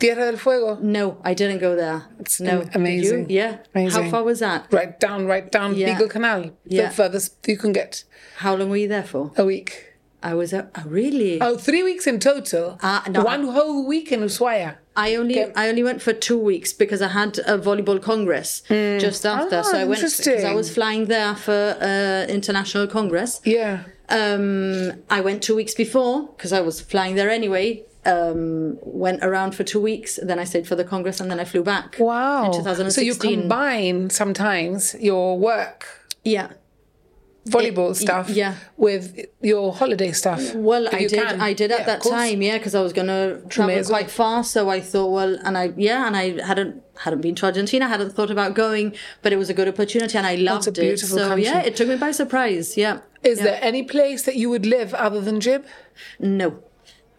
Tierra 0.02 0.26
del 0.26 0.38
Fuego? 0.38 0.78
No, 0.82 1.18
I 1.24 1.34
didn't 1.36 1.60
go 1.60 1.76
there. 1.76 2.06
It's 2.20 2.42
no, 2.42 2.66
amazing. 2.74 3.30
Yeah. 3.30 3.58
Amazing. 3.76 4.04
How 4.04 4.10
far 4.10 4.24
was 4.24 4.40
that? 4.40 4.68
Right 4.74 5.00
down, 5.00 5.28
right 5.28 5.52
down 5.52 5.76
Yeah. 5.76 5.94
Beagle 5.94 6.10
Canal. 6.10 6.52
Yeah. 6.66 6.88
The 6.88 6.96
furthest 6.96 7.48
you 7.48 7.58
can 7.58 7.72
get. 7.72 8.04
How 8.38 8.56
long 8.56 8.70
were 8.72 8.78
you 8.78 8.88
there 8.88 9.04
for? 9.04 9.32
A 9.38 9.46
week. 9.46 9.94
I 10.24 10.34
was. 10.34 10.54
Oh, 10.54 10.68
really? 10.86 11.40
Oh, 11.42 11.56
three 11.58 11.84
weeks 11.84 12.06
in 12.08 12.20
total. 12.20 12.78
Ah, 12.82 13.04
no, 13.10 13.24
One 13.24 13.48
whole 13.48 13.88
week 13.88 14.12
in 14.12 14.22
Ushuaia. 14.22 14.78
I 14.96 15.16
only 15.16 15.42
I 15.56 15.70
only 15.70 15.84
went 15.84 16.02
for 16.02 16.14
two 16.14 16.38
weeks 16.38 16.74
because 16.74 17.02
I 17.02 17.08
had 17.08 17.40
a 17.40 17.58
volleyball 17.58 18.02
congress 18.02 18.62
just 18.68 19.26
after. 19.26 19.58
Ah, 19.60 19.62
so 19.62 19.78
I 19.78 19.86
went 19.86 20.02
because 20.02 20.44
I 20.44 20.54
was 20.54 20.74
flying 20.74 21.06
there 21.06 21.36
for 21.36 21.78
uh, 21.82 22.26
international 22.28 22.88
congress. 22.88 23.40
Yeah. 23.46 23.84
Um, 24.10 24.92
I 25.10 25.22
went 25.22 25.42
two 25.42 25.56
weeks 25.56 25.74
before 25.74 26.28
because 26.36 26.52
I 26.52 26.60
was 26.60 26.82
flying 26.82 27.16
there 27.16 27.30
anyway. 27.30 27.86
Um, 28.04 28.80
went 28.82 29.24
around 29.24 29.54
for 29.54 29.64
two 29.64 29.80
weeks, 29.80 30.20
then 30.24 30.40
I 30.40 30.44
stayed 30.44 30.66
for 30.68 30.76
the 30.76 30.84
congress, 30.84 31.20
and 31.20 31.30
then 31.30 31.40
I 31.40 31.46
flew 31.46 31.62
back. 31.64 31.98
Wow. 32.00 32.46
In 32.46 32.52
2016. 32.52 32.92
So 32.92 33.02
you 33.02 33.38
combine 33.38 34.10
sometimes 34.10 34.96
your 35.00 35.38
work, 35.38 35.86
yeah. 36.24 36.48
volleyball 37.48 37.92
It- 37.92 37.96
stuff, 37.96 38.30
yeah. 38.32 38.56
with 38.76 39.04
your 39.42 39.74
holiday 39.74 40.12
stuff. 40.14 40.54
Well, 40.56 40.88
I 40.92 41.06
did. 41.06 41.12
can. 41.14 41.42
I 41.42 41.54
did 41.54 41.72
at 41.72 41.82
of 41.82 41.86
that 41.86 42.02
time, 42.04 42.42
yeah, 42.42 42.58
because 42.58 42.74
I 42.74 42.82
was 42.82 42.92
going 42.94 43.08
to 43.08 43.42
travel 43.50 43.76
as 43.76 43.90
well. 43.90 44.00
quite 44.00 44.10
far. 44.12 44.44
So 44.44 44.70
I 44.70 44.80
thought, 44.80 45.12
well, 45.12 45.38
and 45.44 45.56
I 45.56 45.72
yeah, 45.78 46.08
and 46.08 46.16
I 46.18 46.44
hadn't 46.44 46.82
hadn't 47.04 47.22
been 47.22 47.36
to 47.36 47.46
Argentina, 47.46 47.88
hadn't 47.88 48.14
thought 48.14 48.32
about 48.32 48.54
going, 48.56 48.96
but 49.22 49.32
it 49.34 49.38
was 49.38 49.50
a 49.50 49.54
good 49.54 49.68
opportunity, 49.68 50.18
and 50.18 50.26
I 50.26 50.36
loved 50.36 50.68
a 50.68 50.72
beautiful 50.72 51.18
it. 51.18 51.22
So 51.22 51.28
country. 51.30 51.44
yeah, 51.46 51.62
it 51.62 51.76
took 51.76 51.88
me 51.88 51.98
by 51.98 52.12
surprise. 52.12 52.78
Yeah, 52.78 53.02
Is 53.24 53.38
there 53.40 53.60
any 53.62 53.84
place 53.84 54.24
that 54.24 54.36
you 54.36 54.50
would 54.50 54.66
live 54.66 54.94
other 54.96 55.22
than 55.22 55.40
Jib? 55.40 55.66
No. 56.20 56.64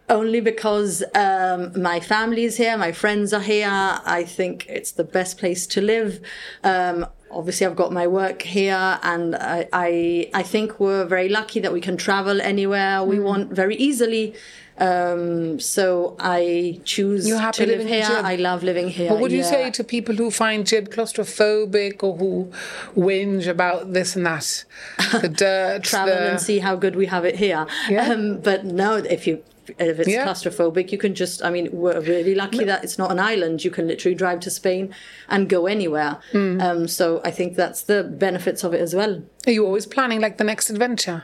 Only 0.09 0.41
because 0.41 1.01
um, 1.15 1.81
my 1.81 1.99
family 1.99 2.43
is 2.43 2.57
here, 2.57 2.77
my 2.77 2.91
friends 2.91 3.31
are 3.33 3.39
here. 3.41 3.69
I 3.69 4.25
think 4.25 4.65
it's 4.67 4.91
the 4.91 5.03
best 5.03 5.37
place 5.37 5.65
to 5.67 5.81
live. 5.81 6.19
Um, 6.63 7.05
obviously, 7.31 7.65
I've 7.65 7.77
got 7.77 7.93
my 7.93 8.05
work 8.07 8.41
here, 8.41 8.99
and 9.01 9.35
I, 9.35 9.67
I, 9.71 10.29
I 10.33 10.43
think 10.43 10.79
we're 10.79 11.05
very 11.05 11.29
lucky 11.29 11.59
that 11.61 11.71
we 11.71 11.79
can 11.79 11.95
travel 11.97 12.41
anywhere 12.41 13.03
we 13.03 13.17
Mm. 13.17 13.23
want 13.23 13.51
very 13.53 13.75
easily. 13.75 14.33
Um, 14.77 15.59
so 15.59 16.15
I 16.19 16.79
choose 16.83 17.27
You're 17.27 17.37
happy 17.37 17.65
to 17.65 17.71
live 17.77 17.87
here. 17.87 18.05
Jib? 18.05 18.25
I 18.25 18.35
love 18.35 18.63
living 18.63 18.89
here. 18.89 19.11
What 19.11 19.21
would 19.21 19.31
you 19.31 19.37
yeah. 19.39 19.43
say 19.49 19.71
to 19.71 19.83
people 19.83 20.15
who 20.15 20.31
find 20.31 20.65
Jib 20.65 20.89
claustrophobic 20.89 22.01
or 22.03 22.17
who 22.17 22.51
whinge 22.95 23.47
about 23.47 23.93
this 23.93 24.15
and 24.15 24.25
that? 24.25 24.65
The 25.21 25.29
dirt, 25.29 25.83
travel 25.83 26.15
the... 26.15 26.31
and 26.31 26.41
see 26.41 26.59
how 26.59 26.75
good 26.75 26.95
we 26.95 27.05
have 27.05 27.23
it 27.23 27.35
here. 27.35 27.67
Yeah. 27.87 28.11
Um, 28.11 28.39
but 28.41 28.65
no, 28.65 28.95
if 28.95 29.27
you 29.27 29.43
if 29.77 29.99
it's 29.99 30.09
Yeah. 30.09 30.25
claustrophobic, 30.27 30.91
you 30.91 30.97
can 30.97 31.13
just. 31.15 31.43
I 31.43 31.49
mean, 31.49 31.69
we're 31.71 31.99
really 32.01 32.35
lucky 32.35 32.63
that 32.65 32.83
it's 32.83 32.97
not 32.97 33.11
an 33.11 33.19
island. 33.19 33.63
You 33.63 33.71
can 33.71 33.87
literally 33.87 34.15
drive 34.15 34.39
to 34.41 34.49
Spain 34.49 34.93
and 35.29 35.49
go 35.49 35.67
anywhere. 35.67 36.17
Hmm. 36.31 36.59
Um, 36.61 36.87
so 36.87 37.21
I 37.23 37.31
think 37.31 37.55
that's 37.55 37.81
the 37.83 38.03
benefits 38.03 38.63
of 38.63 38.73
it 38.73 38.81
as 38.81 38.93
well. 38.93 39.23
Are 39.47 39.51
you 39.51 39.65
always 39.65 39.85
planning 39.85 40.21
like 40.21 40.37
the 40.37 40.43
next 40.43 40.69
adventure? 40.69 41.23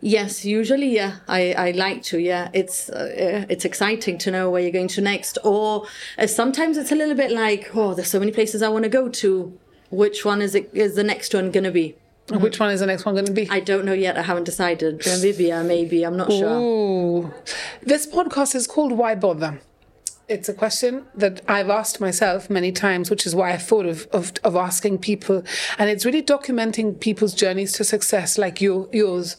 Yes, 0.00 0.44
usually, 0.44 0.94
yeah. 0.94 1.16
I, 1.26 1.52
I 1.54 1.70
like 1.72 2.04
to, 2.04 2.18
yeah. 2.20 2.50
It's 2.52 2.88
uh, 2.88 3.44
it's 3.48 3.64
exciting 3.64 4.16
to 4.18 4.30
know 4.30 4.48
where 4.48 4.62
you're 4.62 4.70
going 4.70 4.86
to 4.88 5.00
next. 5.00 5.38
Or 5.42 5.86
uh, 6.16 6.28
sometimes 6.28 6.76
it's 6.76 6.92
a 6.92 6.94
little 6.94 7.16
bit 7.16 7.32
like, 7.32 7.70
oh, 7.74 7.94
there's 7.94 8.08
so 8.08 8.20
many 8.20 8.30
places 8.30 8.62
I 8.62 8.68
want 8.68 8.84
to 8.84 8.88
go 8.88 9.08
to. 9.08 9.58
Which 9.90 10.24
one 10.24 10.40
is 10.40 10.54
it? 10.54 10.70
Is 10.72 10.94
the 10.94 11.02
next 11.02 11.34
one 11.34 11.50
going 11.50 11.64
to 11.64 11.72
be? 11.72 11.96
Which 12.30 12.60
one 12.60 12.70
is 12.70 12.80
the 12.80 12.86
next 12.86 13.04
one 13.04 13.14
going 13.14 13.26
to 13.26 13.32
be? 13.32 13.44
Mm-hmm. 13.44 13.52
I 13.52 13.60
don't 13.60 13.84
know 13.84 13.92
yet. 13.92 14.18
I 14.18 14.22
haven't 14.22 14.44
decided. 14.44 15.00
Namibia, 15.00 15.64
maybe. 15.64 16.04
I'm 16.04 16.16
not 16.16 16.30
sure. 16.30 17.34
This 17.82 18.06
podcast 18.06 18.54
is 18.54 18.66
called 18.66 18.92
Why 18.92 19.14
Bother? 19.14 19.60
It's 20.28 20.46
a 20.46 20.52
question 20.52 21.06
that 21.14 21.40
I've 21.48 21.70
asked 21.70 22.02
myself 22.02 22.50
many 22.50 22.70
times, 22.70 23.08
which 23.08 23.24
is 23.24 23.34
why 23.34 23.52
I 23.52 23.56
thought 23.56 23.86
of, 23.86 24.06
of, 24.12 24.32
of 24.44 24.56
asking 24.56 24.98
people. 24.98 25.42
And 25.78 25.88
it's 25.88 26.04
really 26.04 26.22
documenting 26.22 27.00
people's 27.00 27.32
journeys 27.32 27.72
to 27.74 27.84
success, 27.84 28.36
like 28.36 28.60
your, 28.60 28.88
yours. 28.92 29.38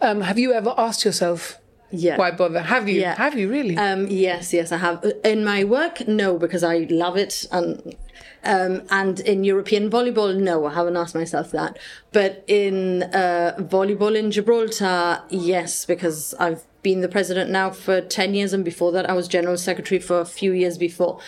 Um, 0.00 0.22
have 0.22 0.38
you 0.38 0.54
ever 0.54 0.72
asked 0.78 1.04
yourself, 1.04 1.58
Yeah. 1.90 2.16
why 2.16 2.30
bother? 2.30 2.62
Have 2.62 2.88
you? 2.88 3.02
Yeah. 3.02 3.16
Have 3.16 3.38
you 3.38 3.50
really? 3.50 3.76
Um, 3.76 4.06
yes, 4.06 4.54
yes, 4.54 4.72
I 4.72 4.78
have. 4.78 5.04
In 5.24 5.44
my 5.44 5.62
work, 5.64 6.08
no, 6.08 6.38
because 6.38 6.64
I 6.64 6.86
love 6.88 7.18
it. 7.18 7.44
And 7.52 7.94
um, 8.42 8.82
and 8.90 9.20
in 9.20 9.44
European 9.44 9.90
volleyball, 9.90 10.34
no, 10.36 10.66
I 10.66 10.74
haven't 10.74 10.96
asked 10.96 11.14
myself 11.14 11.50
that. 11.52 11.78
But 12.12 12.44
in 12.46 13.02
uh, 13.02 13.56
volleyball 13.58 14.16
in 14.16 14.30
Gibraltar, 14.30 15.22
yes, 15.28 15.84
because 15.84 16.34
I've 16.38 16.64
been 16.82 17.00
the 17.00 17.08
president 17.08 17.50
now 17.50 17.70
for 17.70 18.00
10 18.00 18.34
years. 18.34 18.52
And 18.52 18.64
before 18.64 18.92
that, 18.92 19.08
I 19.08 19.12
was 19.12 19.28
general 19.28 19.58
secretary 19.58 20.00
for 20.00 20.20
a 20.20 20.24
few 20.24 20.52
years 20.52 20.78
before. 20.78 21.20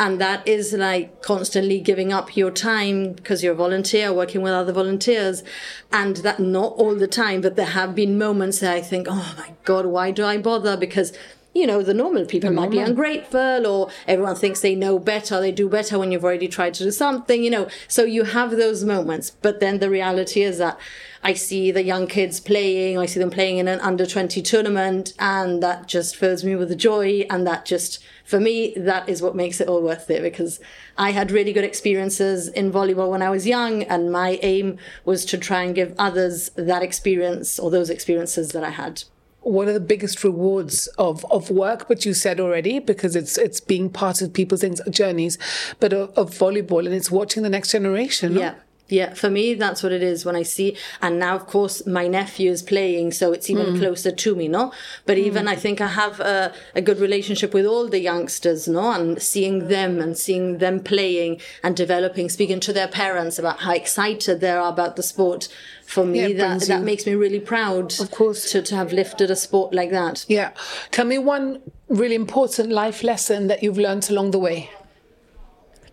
And 0.00 0.20
that 0.20 0.46
is 0.46 0.72
like 0.72 1.22
constantly 1.22 1.80
giving 1.80 2.12
up 2.12 2.36
your 2.36 2.52
time 2.52 3.14
because 3.14 3.42
you're 3.42 3.54
a 3.54 3.56
volunteer 3.56 4.12
working 4.12 4.42
with 4.42 4.52
other 4.52 4.72
volunteers. 4.72 5.42
And 5.92 6.16
that 6.18 6.38
not 6.38 6.72
all 6.74 6.94
the 6.94 7.08
time, 7.08 7.40
but 7.40 7.56
there 7.56 7.66
have 7.66 7.94
been 7.94 8.16
moments 8.16 8.60
that 8.60 8.74
I 8.74 8.80
think, 8.80 9.08
oh 9.10 9.34
my 9.36 9.54
God, 9.64 9.86
why 9.86 10.12
do 10.12 10.24
I 10.24 10.38
bother? 10.38 10.76
Because 10.76 11.12
you 11.58 11.66
know, 11.66 11.82
the 11.82 11.94
normal 11.94 12.24
people 12.24 12.52
might 12.52 12.70
be 12.70 12.78
ungrateful 12.78 13.66
or 13.66 13.90
everyone 14.06 14.36
thinks 14.36 14.60
they 14.60 14.74
know 14.74 14.98
better, 14.98 15.40
they 15.40 15.52
do 15.52 15.68
better 15.68 15.98
when 15.98 16.12
you've 16.12 16.24
already 16.24 16.48
tried 16.48 16.74
to 16.74 16.84
do 16.84 16.90
something, 16.90 17.42
you 17.42 17.50
know. 17.50 17.68
So 17.88 18.04
you 18.04 18.24
have 18.24 18.52
those 18.52 18.84
moments. 18.84 19.30
But 19.30 19.60
then 19.60 19.78
the 19.78 19.90
reality 19.90 20.42
is 20.42 20.58
that 20.58 20.78
I 21.22 21.34
see 21.34 21.72
the 21.72 21.82
young 21.82 22.06
kids 22.06 22.38
playing, 22.38 22.96
I 22.96 23.06
see 23.06 23.18
them 23.18 23.30
playing 23.30 23.58
in 23.58 23.66
an 23.66 23.80
under 23.80 24.06
20 24.06 24.40
tournament, 24.42 25.14
and 25.18 25.62
that 25.62 25.88
just 25.88 26.14
fills 26.14 26.44
me 26.44 26.54
with 26.54 26.78
joy. 26.78 27.26
And 27.28 27.46
that 27.46 27.64
just, 27.64 27.98
for 28.24 28.38
me, 28.38 28.72
that 28.76 29.08
is 29.08 29.20
what 29.20 29.34
makes 29.34 29.60
it 29.60 29.68
all 29.68 29.82
worth 29.82 30.08
it 30.10 30.22
because 30.22 30.60
I 30.96 31.10
had 31.10 31.32
really 31.32 31.52
good 31.52 31.64
experiences 31.64 32.48
in 32.48 32.70
volleyball 32.70 33.10
when 33.10 33.22
I 33.22 33.30
was 33.30 33.46
young, 33.46 33.82
and 33.82 34.12
my 34.12 34.38
aim 34.42 34.78
was 35.04 35.24
to 35.26 35.38
try 35.38 35.62
and 35.62 35.74
give 35.74 35.94
others 35.98 36.50
that 36.54 36.82
experience 36.82 37.58
or 37.58 37.70
those 37.70 37.90
experiences 37.90 38.52
that 38.52 38.62
I 38.62 38.70
had. 38.70 39.02
What 39.48 39.66
are 39.68 39.72
the 39.72 39.80
biggest 39.80 40.22
rewards 40.24 40.86
of, 40.98 41.24
of 41.30 41.50
work? 41.50 41.88
But 41.88 42.04
you 42.04 42.14
said 42.14 42.38
already 42.40 42.78
because 42.78 43.16
it's 43.16 43.38
it's 43.38 43.60
being 43.60 43.88
part 43.90 44.20
of 44.20 44.32
people's 44.32 44.62
journeys, 44.90 45.38
but 45.80 45.92
of, 45.92 46.10
of 46.18 46.30
volleyball 46.30 46.84
and 46.84 46.94
it's 46.94 47.10
watching 47.10 47.42
the 47.42 47.48
next 47.48 47.72
generation. 47.72 48.34
Yeah. 48.34 48.54
Yeah, 48.88 49.12
for 49.12 49.28
me, 49.28 49.52
that's 49.54 49.82
what 49.82 49.92
it 49.92 50.02
is 50.02 50.24
when 50.24 50.34
I 50.34 50.42
see. 50.42 50.76
And 51.02 51.18
now, 51.18 51.36
of 51.36 51.46
course, 51.46 51.86
my 51.86 52.08
nephew 52.08 52.50
is 52.50 52.62
playing, 52.62 53.12
so 53.12 53.32
it's 53.32 53.50
even 53.50 53.74
hmm. 53.74 53.78
closer 53.78 54.10
to 54.10 54.34
me, 54.34 54.48
no? 54.48 54.72
But 55.04 55.18
hmm. 55.18 55.24
even 55.24 55.48
I 55.48 55.56
think 55.56 55.80
I 55.80 55.88
have 55.88 56.20
a, 56.20 56.54
a 56.74 56.80
good 56.80 56.98
relationship 56.98 57.52
with 57.52 57.66
all 57.66 57.86
the 57.88 58.00
youngsters, 58.00 58.66
no? 58.66 58.92
And 58.92 59.20
seeing 59.20 59.68
them 59.68 60.00
and 60.00 60.16
seeing 60.16 60.58
them 60.58 60.80
playing 60.80 61.40
and 61.62 61.76
developing, 61.76 62.30
speaking 62.30 62.60
to 62.60 62.72
their 62.72 62.88
parents 62.88 63.38
about 63.38 63.60
how 63.60 63.72
excited 63.72 64.40
they 64.40 64.50
are 64.50 64.68
about 64.68 64.96
the 64.96 65.02
sport. 65.02 65.48
For 65.84 66.04
me, 66.04 66.34
Yeah, 66.34 66.56
that, 66.56 66.66
that 66.68 66.82
makes 66.82 67.06
me 67.06 67.14
really 67.14 67.40
proud. 67.40 67.98
Of 67.98 68.10
course. 68.10 68.50
To, 68.52 68.60
to 68.60 68.76
have 68.76 68.92
lifted 68.92 69.30
a 69.30 69.36
sport 69.36 69.72
like 69.72 69.90
that. 69.90 70.26
Yeah. 70.28 70.52
Tell 70.90 71.06
me 71.06 71.16
one 71.16 71.62
really 71.88 72.14
important 72.14 72.70
life 72.70 73.02
lesson 73.02 73.46
that 73.46 73.62
you've 73.62 73.78
learned 73.78 74.10
along 74.10 74.32
the 74.32 74.38
way. 74.38 74.70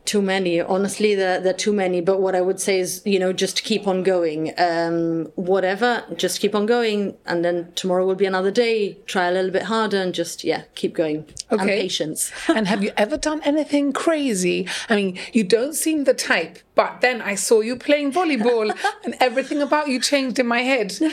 Too 0.06 0.22
many 0.22 0.62
honestly 0.62 1.16
there, 1.16 1.40
there 1.40 1.54
are 1.54 1.58
too 1.58 1.74
many. 1.74 2.00
But 2.02 2.22
what 2.22 2.36
i 2.36 2.42
would 2.42 2.60
say 2.60 2.80
is 2.80 3.02
you 3.06 3.20
know 3.20 3.34
just 3.34 3.64
keep 3.64 3.88
on 3.88 4.04
going. 4.04 4.54
Um 4.58 5.26
whatever 5.36 6.04
just 6.16 6.40
keep 6.40 6.54
on 6.56 6.66
going. 6.66 7.16
And 7.26 7.44
then 7.44 7.72
tomorrow 7.76 8.06
will 8.06 8.16
be 8.16 8.26
another 8.26 8.52
day. 8.52 8.94
Try 9.06 9.26
a 9.28 9.32
little 9.32 9.52
bit 9.52 9.64
harder 9.64 9.98
and 10.02 10.14
just 10.14 10.44
yeah 10.44 10.64
keep 10.76 10.94
going. 10.94 11.26
And 11.50 11.62
Okay. 11.62 11.82
patience. 11.82 12.32
And 12.56 12.68
have 12.68 12.84
you 12.84 12.92
ever 12.98 13.18
done 13.18 13.42
anything 13.44 13.92
crazy? 13.94 14.68
I 14.90 14.96
mean, 14.96 15.18
you 15.34 15.44
don't 15.44 15.74
seem 15.74 16.04
the 16.06 16.14
type, 16.14 16.60
but 16.76 17.02
then 17.02 17.22
I 17.22 17.36
saw 17.36 17.62
you 17.62 17.76
playing 17.78 18.12
volleyball 18.12 18.76
and 19.04 19.16
everything 19.20 19.62
about 19.62 19.88
you 19.88 20.00
changed 20.00 20.40
in 20.40 20.48
my 20.48 20.62
head. 20.62 20.94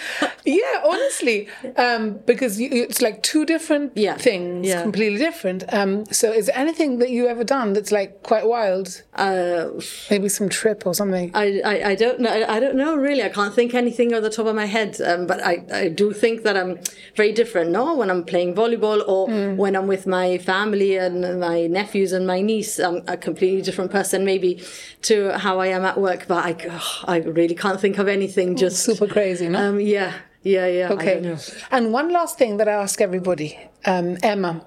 Yeah, 0.45 0.83
honestly. 0.85 1.49
Um, 1.77 2.19
because 2.27 2.61
you, 2.61 2.69
it's 2.73 3.01
like 3.01 3.23
two 3.23 3.47
different 3.47 3.93
Yeah. 3.97 4.17
things, 4.17 4.67
Yeah. 4.67 4.83
completely 4.83 5.19
different. 5.19 5.63
Um, 5.73 6.05
so 6.07 6.33
is 6.33 6.47
there 6.47 6.59
anything 6.59 6.99
that 6.99 7.11
you 7.11 7.29
ever 7.29 7.45
done 7.45 7.75
that's 7.75 7.93
like 7.93 8.25
quite 8.25 8.47
wild? 8.49 9.03
uh 9.15 9.69
Maybe 10.11 10.29
some 10.29 10.49
trip 10.49 10.85
or 10.85 10.95
something? 10.95 11.31
I, 11.35 11.61
I, 11.65 11.91
I 11.91 11.95
don't 11.95 12.19
know. 12.19 12.45
I 12.49 12.59
don't 12.59 12.75
know 12.75 12.97
really. 12.97 13.23
I 13.23 13.29
can't 13.29 13.55
think 13.55 13.73
anything 13.73 14.13
off 14.15 14.23
the 14.23 14.31
top 14.31 14.47
of 14.47 14.57
my 14.57 14.67
head. 14.67 15.01
Um, 15.01 15.29
but 15.29 15.41
I, 15.45 15.65
I 15.73 15.89
do 15.89 16.13
think 16.13 16.43
that 16.43 16.57
I'm 16.57 16.81
very 17.15 17.33
different. 17.33 17.71
No, 17.71 17.95
when 17.95 18.11
I'm 18.11 18.25
playing 18.25 18.55
volleyball 18.57 19.07
or 19.07 19.29
when 19.55 19.77
I'm 19.77 19.87
with 19.87 20.09
my 20.09 20.39
family 20.39 20.97
and 20.97 21.39
my 21.39 21.69
nephews 21.69 22.11
and 22.11 22.27
my 22.27 22.41
niece, 22.41 22.81
I'm 22.81 23.03
a 23.07 23.17
completely 23.17 23.63
different 23.63 23.93
person 23.93 24.25
maybe 24.25 24.61
to 25.03 25.31
how 25.39 25.52
I 25.59 25.69
am 25.69 25.85
at 25.85 25.99
work. 25.99 26.27
But 26.29 26.45
I, 26.45 26.69
ugh, 26.69 27.05
I 27.05 27.19
really 27.19 27.55
can't 27.55 27.81
think 27.81 27.99
of 27.99 28.09
anything. 28.09 28.57
Just 28.57 28.85
Super 28.85 29.07
crazy, 29.07 29.49
no? 29.49 29.59
Um, 29.69 29.81
yeah, 29.81 30.15
yeah, 30.43 30.67
yeah. 30.67 30.93
Okay. 30.93 31.37
And 31.71 31.93
one 31.93 32.13
last 32.13 32.39
thing 32.39 32.57
that 32.59 32.69
I 32.69 32.73
ask 32.73 33.01
everybody, 33.01 33.59
um, 33.85 34.17
Emma, 34.23 34.67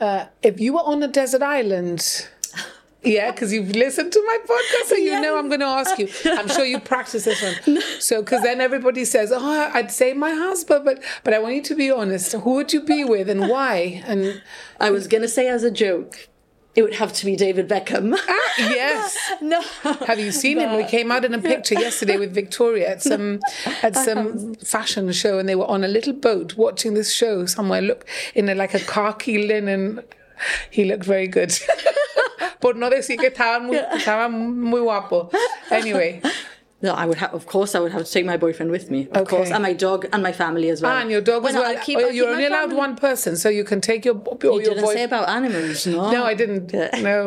uh, 0.00 0.26
if 0.42 0.60
you 0.60 0.74
were 0.74 0.80
on 0.84 1.02
a 1.02 1.08
desert 1.08 1.42
island, 1.42 2.28
yeah, 3.02 3.30
because 3.30 3.52
you've 3.52 3.70
listened 3.76 4.12
to 4.12 4.22
my 4.26 4.38
podcast, 4.44 4.88
so 4.88 4.96
you 4.96 5.20
know 5.20 5.38
I'm 5.38 5.48
going 5.48 5.60
to 5.60 5.66
ask 5.66 5.98
you. 5.98 6.08
I'm 6.24 6.48
sure 6.48 6.64
you 6.64 6.80
practice 6.80 7.24
this 7.24 7.42
one. 7.42 7.80
So, 8.00 8.20
because 8.22 8.42
then 8.42 8.60
everybody 8.60 9.04
says, 9.04 9.32
"Oh, 9.32 9.70
I'd 9.72 9.90
say 9.90 10.12
my 10.12 10.30
husband," 10.30 10.84
but 10.84 11.02
but 11.22 11.32
I 11.32 11.38
want 11.38 11.54
you 11.54 11.62
to 11.62 11.74
be 11.74 11.90
honest. 11.90 12.32
Who 12.32 12.54
would 12.54 12.72
you 12.72 12.82
be 12.82 13.04
with, 13.04 13.30
and 13.30 13.48
why? 13.48 14.02
And 14.06 14.42
I 14.80 14.90
was 14.90 15.06
gonna 15.06 15.28
say 15.28 15.48
as 15.48 15.62
a 15.62 15.70
joke, 15.70 16.28
it 16.74 16.82
would 16.82 16.94
have 16.94 17.12
to 17.12 17.24
be 17.24 17.36
David 17.36 17.68
Beckham. 17.68 18.16
Ah, 18.16 18.54
yes, 18.58 19.16
no. 19.40 19.60
have 20.06 20.18
you 20.18 20.32
seen 20.32 20.58
him? 20.58 20.76
We 20.76 20.84
came 20.84 21.12
out 21.12 21.24
in 21.24 21.32
a 21.34 21.38
picture 21.38 21.74
yesterday 21.74 22.16
with 22.16 22.34
Victoria 22.34 22.90
at 22.90 23.02
some 23.02 23.40
at 23.82 23.94
some 23.96 24.26
uh-huh. 24.26 24.54
fashion 24.64 25.12
show, 25.12 25.38
and 25.38 25.48
they 25.48 25.54
were 25.54 25.66
on 25.66 25.84
a 25.84 25.88
little 25.88 26.12
boat 26.12 26.56
watching 26.56 26.94
this 26.94 27.12
show 27.12 27.46
somewhere. 27.46 27.80
Look 27.80 28.06
in 28.34 28.48
a, 28.48 28.54
like 28.54 28.74
a 28.74 28.80
khaki 28.80 29.46
linen. 29.46 30.00
He 30.70 30.84
looked 30.84 31.04
very 31.04 31.28
good. 31.28 31.56
Por 32.60 32.74
no 32.74 32.90
decir 32.90 33.18
que 33.18 33.30
estaba 33.30 33.62
muy, 33.62 33.76
estaba 33.76 34.28
muy 34.30 34.80
guapo. 34.80 35.30
Anyway, 35.70 36.20
No, 36.84 36.92
I 37.02 37.04
would 37.08 37.18
have. 37.22 37.32
Of 37.40 37.44
course, 37.54 37.70
I 37.76 37.80
would 37.82 37.92
have 37.96 38.04
to 38.08 38.12
take 38.16 38.26
my 38.32 38.36
boyfriend 38.44 38.70
with 38.76 38.86
me. 38.94 39.00
Of 39.10 39.22
Okay. 39.22 39.36
course, 39.36 39.50
and 39.54 39.62
my 39.68 39.72
dog 39.86 40.00
and 40.12 40.20
my 40.28 40.32
family 40.42 40.68
as 40.74 40.78
well. 40.82 40.92
and 41.00 41.10
your 41.10 41.20
dog 41.32 41.40
as 41.46 41.54
Well, 41.54 41.62
well. 41.62 41.76
I 41.76 41.84
keep- 41.86 41.98
Oh, 41.98 42.08
I 42.08 42.10
You're 42.16 42.28
only 42.36 42.46
allowed 42.52 42.70
family. 42.70 42.86
one 42.86 42.94
person, 43.06 43.32
so 43.42 43.48
you 43.58 43.64
can 43.70 43.80
take 43.90 44.02
your 44.08 44.16
your, 44.42 44.54
You 44.60 44.64
didn't 44.70 44.86
say 44.98 45.04
about 45.10 45.26
animals, 45.38 45.86
no? 45.86 46.10
No, 46.16 46.20
I 46.32 46.34
didn't. 46.40 46.66
No, 47.10 47.18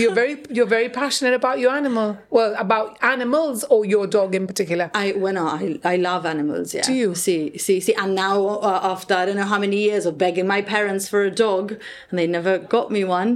you're 0.00 0.16
very 0.22 0.34
you're 0.56 0.72
very 0.78 0.88
passionate 1.00 1.34
about 1.40 1.56
your 1.62 1.72
animal. 1.80 2.08
Well, 2.36 2.52
about 2.66 2.88
animals 3.14 3.58
or 3.72 3.80
your 3.94 4.06
dog 4.18 4.30
in 4.40 4.44
particular. 4.52 4.86
I 5.02 5.06
well, 5.22 5.32
no, 5.40 5.44
I 5.60 5.64
I 5.92 5.96
love 6.08 6.22
animals. 6.34 6.66
Yeah. 6.76 6.82
Do 6.88 6.92
you? 7.02 7.08
See, 7.24 7.40
see, 7.64 7.78
see. 7.86 7.94
And 8.02 8.10
now, 8.26 8.36
uh, 8.70 8.80
after 8.94 9.12
I 9.20 9.24
don't 9.26 9.38
know 9.42 9.50
how 9.54 9.60
many 9.66 9.78
years 9.88 10.04
of 10.08 10.14
begging 10.24 10.46
my 10.56 10.60
parents 10.76 11.04
for 11.12 11.20
a 11.30 11.32
dog, 11.46 11.64
and 12.10 12.14
they 12.18 12.26
never 12.38 12.54
got 12.76 12.86
me 12.96 13.02
one, 13.20 13.30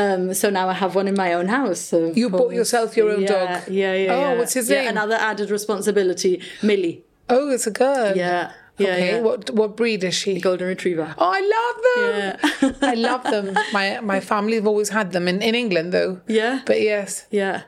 um, 0.00 0.22
so 0.40 0.46
now 0.58 0.66
I 0.74 0.76
have 0.82 0.92
one 1.00 1.08
in 1.12 1.16
my 1.24 1.30
own 1.38 1.48
house. 1.58 1.80
So 1.92 1.96
You 2.20 2.26
bought 2.38 2.52
yourself 2.60 2.88
your 2.98 3.08
own 3.14 3.22
yeah, 3.22 3.34
dog? 3.34 3.48
Yeah, 3.82 3.94
yeah. 4.04 4.14
Oh, 4.14 4.20
yeah. 4.20 4.38
what's 4.38 4.54
his 4.60 4.68
Yeah, 4.68 4.80
name? 4.82 4.90
Another 4.96 5.18
added 5.22 5.50
responsibility, 5.50 6.42
Millie. 6.62 7.04
Oh, 7.28 7.50
it's 7.50 7.66
a 7.66 7.70
girl. 7.70 8.16
Yeah. 8.16 8.52
Yeah, 8.78 8.88
okay. 8.88 9.10
yeah. 9.16 9.20
What 9.20 9.50
what 9.50 9.76
breed 9.76 10.02
is 10.02 10.14
she? 10.14 10.40
Golden 10.40 10.66
Retriever. 10.66 11.14
Oh, 11.18 11.30
I 11.30 11.40
love 11.56 11.78
them. 11.88 12.72
Yeah. 12.80 12.88
I 12.90 12.94
love 12.94 13.22
them. 13.24 13.56
My 13.72 14.00
my 14.00 14.20
family 14.20 14.54
have 14.54 14.66
always 14.66 14.88
had 14.88 15.12
them 15.12 15.28
in, 15.28 15.42
in 15.42 15.54
England 15.54 15.92
though. 15.92 16.20
Yeah. 16.26 16.60
But 16.64 16.80
yes. 16.80 17.26
Yeah. 17.30 17.62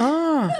Ah, 0.00 0.54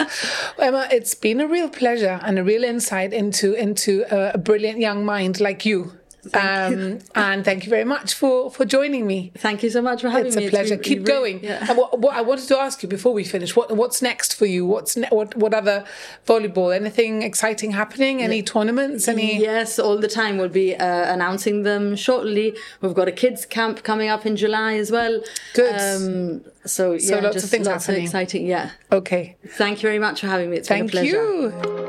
Emma, 0.58 0.88
it's 0.90 1.14
been 1.14 1.40
a 1.40 1.46
real 1.46 1.68
pleasure 1.68 2.18
and 2.24 2.38
a 2.38 2.44
real 2.44 2.64
insight 2.64 3.12
into 3.12 3.54
into 3.54 4.04
a, 4.10 4.32
a 4.34 4.38
brilliant 4.38 4.78
young 4.80 5.04
mind 5.04 5.40
like 5.40 5.64
you. 5.64 5.92
Um, 6.34 6.98
and 7.14 7.44
thank 7.44 7.64
you 7.64 7.70
very 7.70 7.84
much 7.84 8.14
for 8.14 8.50
for 8.50 8.64
joining 8.64 9.06
me. 9.06 9.32
Thank 9.38 9.62
you 9.62 9.70
so 9.70 9.80
much 9.82 10.02
for 10.02 10.10
having 10.10 10.26
It's 10.28 10.36
me. 10.36 10.44
It's 10.44 10.54
a 10.54 10.56
pleasure. 10.56 10.76
Keep 10.76 10.98
really- 11.06 11.12
going. 11.12 11.44
yeah. 11.44 11.66
And 11.68 11.76
what, 11.78 11.98
what 11.98 12.14
I 12.16 12.20
wanted 12.22 12.48
to 12.48 12.58
ask 12.58 12.82
you 12.82 12.88
before 12.88 13.12
we 13.12 13.24
finish, 13.24 13.54
what 13.56 13.74
what's 13.76 14.02
next 14.02 14.34
for 14.34 14.46
you? 14.46 14.66
What's 14.66 14.96
ne- 14.96 15.08
what 15.10 15.36
what 15.36 15.54
other 15.54 15.84
volleyball? 16.26 16.74
Anything 16.74 17.22
exciting 17.22 17.72
happening? 17.72 18.22
Any 18.22 18.42
tournaments? 18.42 19.08
Any? 19.08 19.38
Yes, 19.38 19.78
all 19.78 19.98
the 19.98 20.08
time. 20.08 20.38
We'll 20.38 20.48
be 20.48 20.74
uh, 20.76 21.12
announcing 21.14 21.62
them 21.62 21.96
shortly. 21.96 22.56
We've 22.80 22.94
got 22.94 23.08
a 23.08 23.12
kids 23.12 23.46
camp 23.46 23.82
coming 23.82 24.08
up 24.08 24.26
in 24.26 24.36
July 24.36 24.74
as 24.74 24.90
well. 24.90 25.20
Good. 25.54 25.74
Um, 25.80 26.44
so 26.64 26.92
yeah, 26.92 27.20
lots 27.20 27.42
of 27.42 27.48
things 27.50 27.66
lots 27.66 27.86
happening. 27.86 28.02
of 28.04 28.08
exciting. 28.10 28.46
Yeah. 28.46 28.70
Okay. 28.92 29.36
Thank 29.46 29.78
you 29.82 29.88
very 29.88 29.98
much 29.98 30.20
for 30.20 30.26
having 30.26 30.50
me. 30.50 30.58
It's 30.58 30.68
Thank 30.68 30.92
been 30.92 31.06
a 31.06 31.10
pleasure. 31.10 31.16
you. 31.16 31.87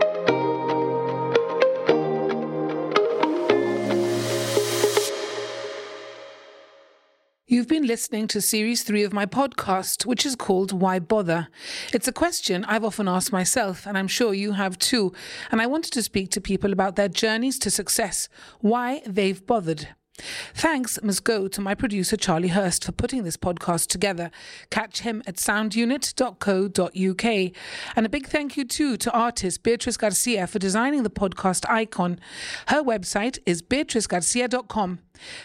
Been 7.70 7.86
listening 7.86 8.28
to 8.30 8.42
series 8.42 8.82
three 8.82 9.04
of 9.04 9.14
my 9.14 9.28
podcast, 9.28 10.04
which 10.08 10.26
is 10.26 10.36
called 10.36 10.72
Why 10.72 10.98
Bother? 10.98 11.50
It's 11.94 12.08
a 12.08 12.12
question 12.12 12.66
I've 12.66 12.84
often 12.84 13.08
asked 13.08 13.32
myself, 13.32 13.86
and 13.86 13.96
I'm 13.96 14.08
sure 14.08 14.34
you 14.34 14.54
have 14.54 14.80
too. 14.80 15.14
And 15.52 15.62
I 15.62 15.68
wanted 15.68 15.94
to 15.94 16.02
speak 16.02 16.32
to 16.32 16.42
people 16.42 16.74
about 16.74 16.96
their 16.96 17.08
journeys 17.08 17.60
to 17.60 17.70
success, 17.70 18.28
why 18.60 19.04
they've 19.06 19.46
bothered. 19.46 19.90
Thanks 20.54 21.00
must 21.02 21.24
go 21.24 21.48
to 21.48 21.62
my 21.62 21.76
producer 21.76 22.18
Charlie 22.18 22.50
Hurst 22.50 22.84
for 22.84 22.92
putting 22.92 23.24
this 23.24 23.38
podcast 23.38 23.88
together. 23.88 24.32
Catch 24.70 25.02
him 25.02 25.24
at 25.26 25.36
soundunit.co.uk. 25.36 27.52
And 27.96 28.06
a 28.06 28.10
big 28.10 28.28
thank 28.28 28.58
you 28.58 28.66
too 28.66 28.98
to 28.98 29.12
artist 29.12 29.64
Beatrice 29.64 29.98
Garcia 29.98 30.48
for 30.48 30.60
designing 30.60 31.04
the 31.04 31.10
podcast 31.10 31.70
icon. 31.70 32.20
Her 32.68 32.84
website 32.84 33.40
is 33.46 33.62
beatricegarcia.com. 33.62 35.00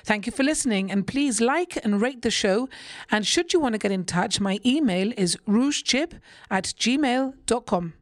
Thank 0.04 0.26
you 0.26 0.32
for 0.32 0.42
listening 0.42 0.90
and 0.90 1.06
please 1.06 1.40
like 1.40 1.78
and 1.84 2.00
rate 2.00 2.22
the 2.22 2.30
show. 2.30 2.68
And 3.10 3.26
should 3.26 3.52
you 3.52 3.60
want 3.60 3.74
to 3.74 3.78
get 3.78 3.92
in 3.92 4.04
touch, 4.04 4.40
my 4.40 4.58
email 4.64 5.12
is 5.16 5.36
rougechip 5.48 6.20
at 6.50 6.64
gmail.com. 6.64 7.94